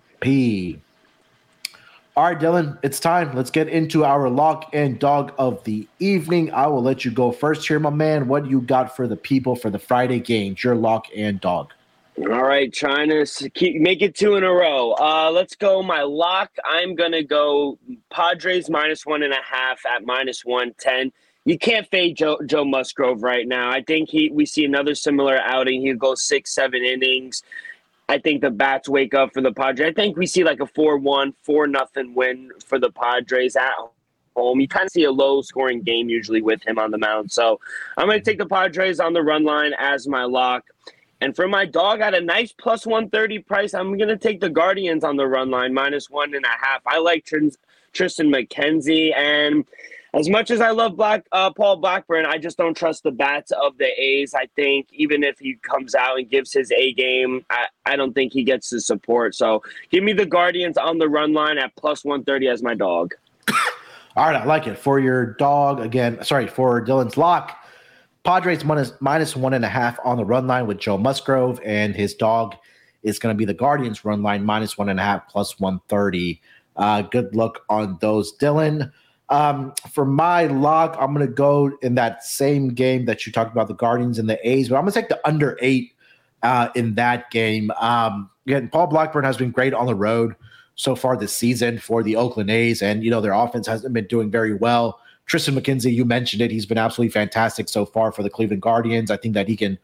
[2.17, 3.33] All right, Dylan, it's time.
[3.33, 6.53] Let's get into our lock and dog of the evening.
[6.53, 8.27] I will let you go first here, my man.
[8.27, 10.61] What do you got for the people for the Friday games?
[10.61, 11.71] Your lock and dog.
[12.17, 14.91] All right, to keep make it two in a row.
[14.99, 15.81] Uh, let's go.
[15.81, 16.51] My lock.
[16.65, 21.13] I'm gonna go Padres minus one and a half at minus one ten.
[21.45, 23.71] You can't fade Joe, Joe Musgrove right now.
[23.71, 24.29] I think he.
[24.29, 25.81] We see another similar outing.
[25.81, 27.41] He'll go six, seven innings.
[28.11, 29.87] I think the bats wake up for the Padres.
[29.87, 33.71] I think we see like a 4-1, 4 nothing win for the Padres at
[34.35, 34.59] home.
[34.59, 37.31] You kind of see a low scoring game usually with him on the mound.
[37.31, 37.61] So
[37.95, 40.65] I'm going to take the Padres on the run line as my lock.
[41.21, 44.49] And for my dog at a nice plus 130 price, I'm going to take the
[44.49, 46.81] Guardians on the run line, minus one and a half.
[46.85, 47.55] I like Triston
[47.95, 49.15] McKenzie.
[49.15, 49.63] And
[50.13, 53.51] as much as I love Black uh, Paul Blackburn, I just don't trust the bats
[53.51, 54.33] of the A's.
[54.33, 58.13] I think even if he comes out and gives his A game, I, I don't
[58.13, 59.35] think he gets the support.
[59.35, 63.13] So give me the Guardians on the run line at plus 130 as my dog.
[64.17, 64.77] All right, I like it.
[64.77, 67.57] For your dog, again, sorry, for Dylan's lock,
[68.25, 71.95] Padres minus, minus one and a half on the run line with Joe Musgrove, and
[71.95, 72.55] his dog
[73.01, 76.41] is going to be the Guardians run line minus one and a half plus 130.
[76.75, 78.91] Uh, good luck on those, Dylan.
[79.31, 83.51] Um, for my lock, I'm going to go in that same game that you talked
[83.51, 85.93] about, the Guardians and the A's, but I'm going to take the under eight
[86.43, 87.71] uh, in that game.
[87.79, 90.35] Um, again, Paul Blackburn has been great on the road
[90.75, 94.07] so far this season for the Oakland A's, and you know their offense hasn't been
[94.07, 94.99] doing very well.
[95.29, 99.11] Triston McKenzie, you mentioned it; he's been absolutely fantastic so far for the Cleveland Guardians.
[99.11, 99.77] I think that he can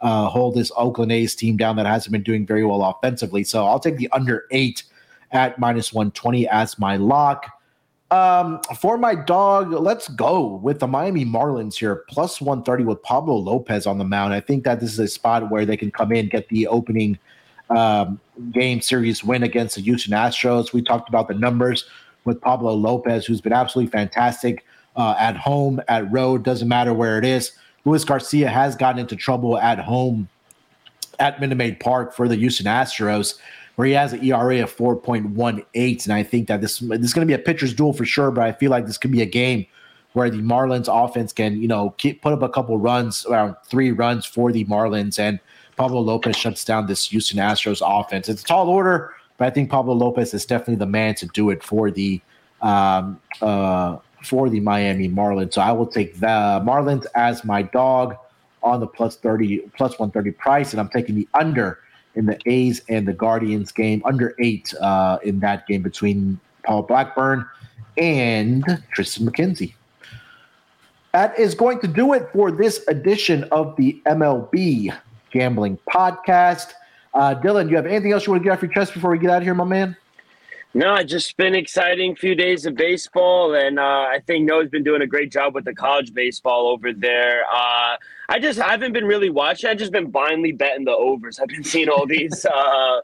[0.00, 3.42] uh, hold this Oakland A's team down that hasn't been doing very well offensively.
[3.42, 4.84] So I'll take the under eight
[5.32, 7.46] at minus one twenty as my lock.
[8.12, 13.36] Um, for my dog, let's go with the Miami Marlins here, plus 130 with Pablo
[13.36, 14.34] Lopez on the mound.
[14.34, 17.18] I think that this is a spot where they can come in, get the opening
[17.70, 20.74] um, game series win against the Houston Astros.
[20.74, 21.86] We talked about the numbers
[22.24, 27.16] with Pablo Lopez, who's been absolutely fantastic uh, at home, at road, doesn't matter where
[27.16, 27.52] it is.
[27.86, 30.28] Luis Garcia has gotten into trouble at home
[31.18, 33.38] at Minute Maid Park for the Houston Astros
[33.76, 36.04] where he has an ERA of 4.18.
[36.04, 38.30] And I think that this, this is going to be a pitcher's duel for sure,
[38.30, 39.66] but I feel like this could be a game
[40.12, 43.90] where the Marlins offense can, you know, keep, put up a couple runs, around three
[43.90, 45.40] runs for the Marlins, and
[45.76, 48.28] Pablo Lopez shuts down this Houston Astros offense.
[48.28, 51.48] It's a tall order, but I think Pablo Lopez is definitely the man to do
[51.50, 52.20] it for the
[52.60, 55.54] um, uh, for the Miami Marlins.
[55.54, 58.16] So I will take the Marlins as my dog
[58.62, 61.80] on the plus 30 plus 130 price, and I'm taking the under
[62.14, 66.82] in the A's and the Guardians game, under eight uh, in that game between Paul
[66.82, 67.46] Blackburn
[67.96, 68.64] and
[68.96, 69.74] Triston McKenzie.
[71.12, 74.96] That is going to do it for this edition of the MLB
[75.30, 76.72] Gambling Podcast.
[77.14, 79.10] Uh, Dylan, do you have anything else you want to get off your chest before
[79.10, 79.96] we get out of here, my man?
[80.74, 84.82] No, it's just been exciting few days of baseball, and uh, I think Noah's been
[84.82, 87.42] doing a great job with the college baseball over there.
[87.42, 87.96] Uh,
[88.30, 89.68] I just haven't been really watching.
[89.68, 91.38] I've just been blindly betting the overs.
[91.38, 93.00] I've been seeing all these uh,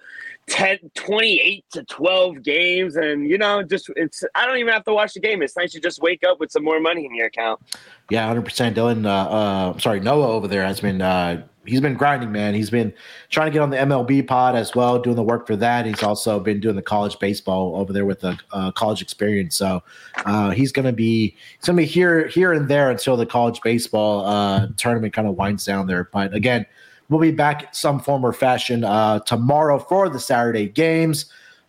[0.47, 4.25] 10, 28 to 12 games, and you know, just it's.
[4.35, 5.43] I don't even have to watch the game.
[5.43, 7.61] It's nice to just wake up with some more money in your account.
[8.09, 8.79] Yeah, hundred percent.
[8.79, 12.55] Dylan, uh, uh, sorry, Noah over there has been uh, he's been grinding, man.
[12.55, 12.93] He's been
[13.31, 15.87] trying to get on the MLB pod as well, doing the work for that.
[15.87, 19.57] He's also been doing the college baseball over there with the uh, college experience.
[19.57, 19.83] So
[20.25, 24.25] uh, he's gonna be he's gonna be here here and there until the college baseball
[24.27, 26.09] uh, tournament kind of winds down there.
[26.13, 26.67] But again,
[27.09, 31.27] we'll be back some form or fashion uh, tomorrow for the Saturday games.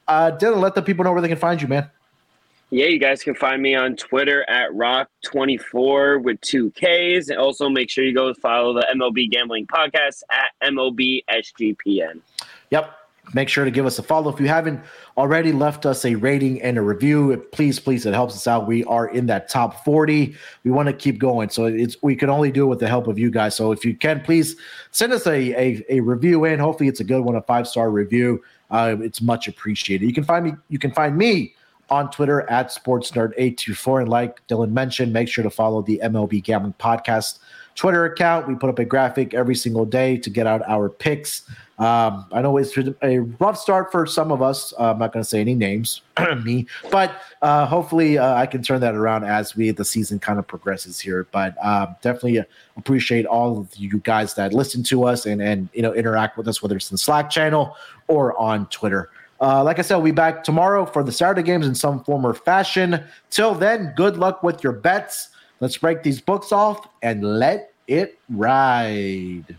[0.07, 1.89] Uh, Dylan, let the people know where they can find you, man.
[2.71, 7.29] Yeah, you guys can find me on Twitter at Rock24 with two Ks.
[7.29, 12.21] And also make sure you go follow the MLB Gambling Podcast at MLBSGPN.
[12.69, 12.95] Yep.
[13.33, 14.31] Make sure to give us a follow.
[14.31, 14.81] If you haven't
[15.17, 18.67] already left us a rating and a review, please, please, it helps us out.
[18.67, 20.35] We are in that top 40.
[20.63, 21.49] We want to keep going.
[21.49, 23.55] So it's we can only do it with the help of you guys.
[23.55, 24.55] So if you can, please
[24.91, 26.59] send us a, a, a review in.
[26.59, 28.43] Hopefully it's a good one, a five-star review.
[28.71, 30.05] Uh, it's much appreciated.
[30.05, 31.53] You can find me, you can find me
[31.89, 34.01] on Twitter at SportsNerd824.
[34.01, 37.39] And like Dylan mentioned, make sure to follow the MLB Gambling Podcast
[37.75, 38.47] Twitter account.
[38.47, 41.43] We put up a graphic every single day to get out our picks.
[41.77, 44.73] Um, I know it's a rough start for some of us.
[44.77, 46.01] Uh, I'm not going to say any names,
[46.43, 50.39] me, but uh, hopefully uh, I can turn that around as we the season kind
[50.39, 51.25] of progresses here.
[51.31, 52.43] But um, definitely
[52.75, 56.49] appreciate all of you guys that listen to us and and you know interact with
[56.49, 57.77] us, whether it's in the Slack channel
[58.09, 59.09] or on Twitter.
[59.41, 62.25] Uh, like I said, we'll be back tomorrow for the Saturday games in some form
[62.25, 63.03] or fashion.
[63.29, 65.29] Till then, good luck with your bets.
[65.59, 69.57] Let's break these books off and let it ride.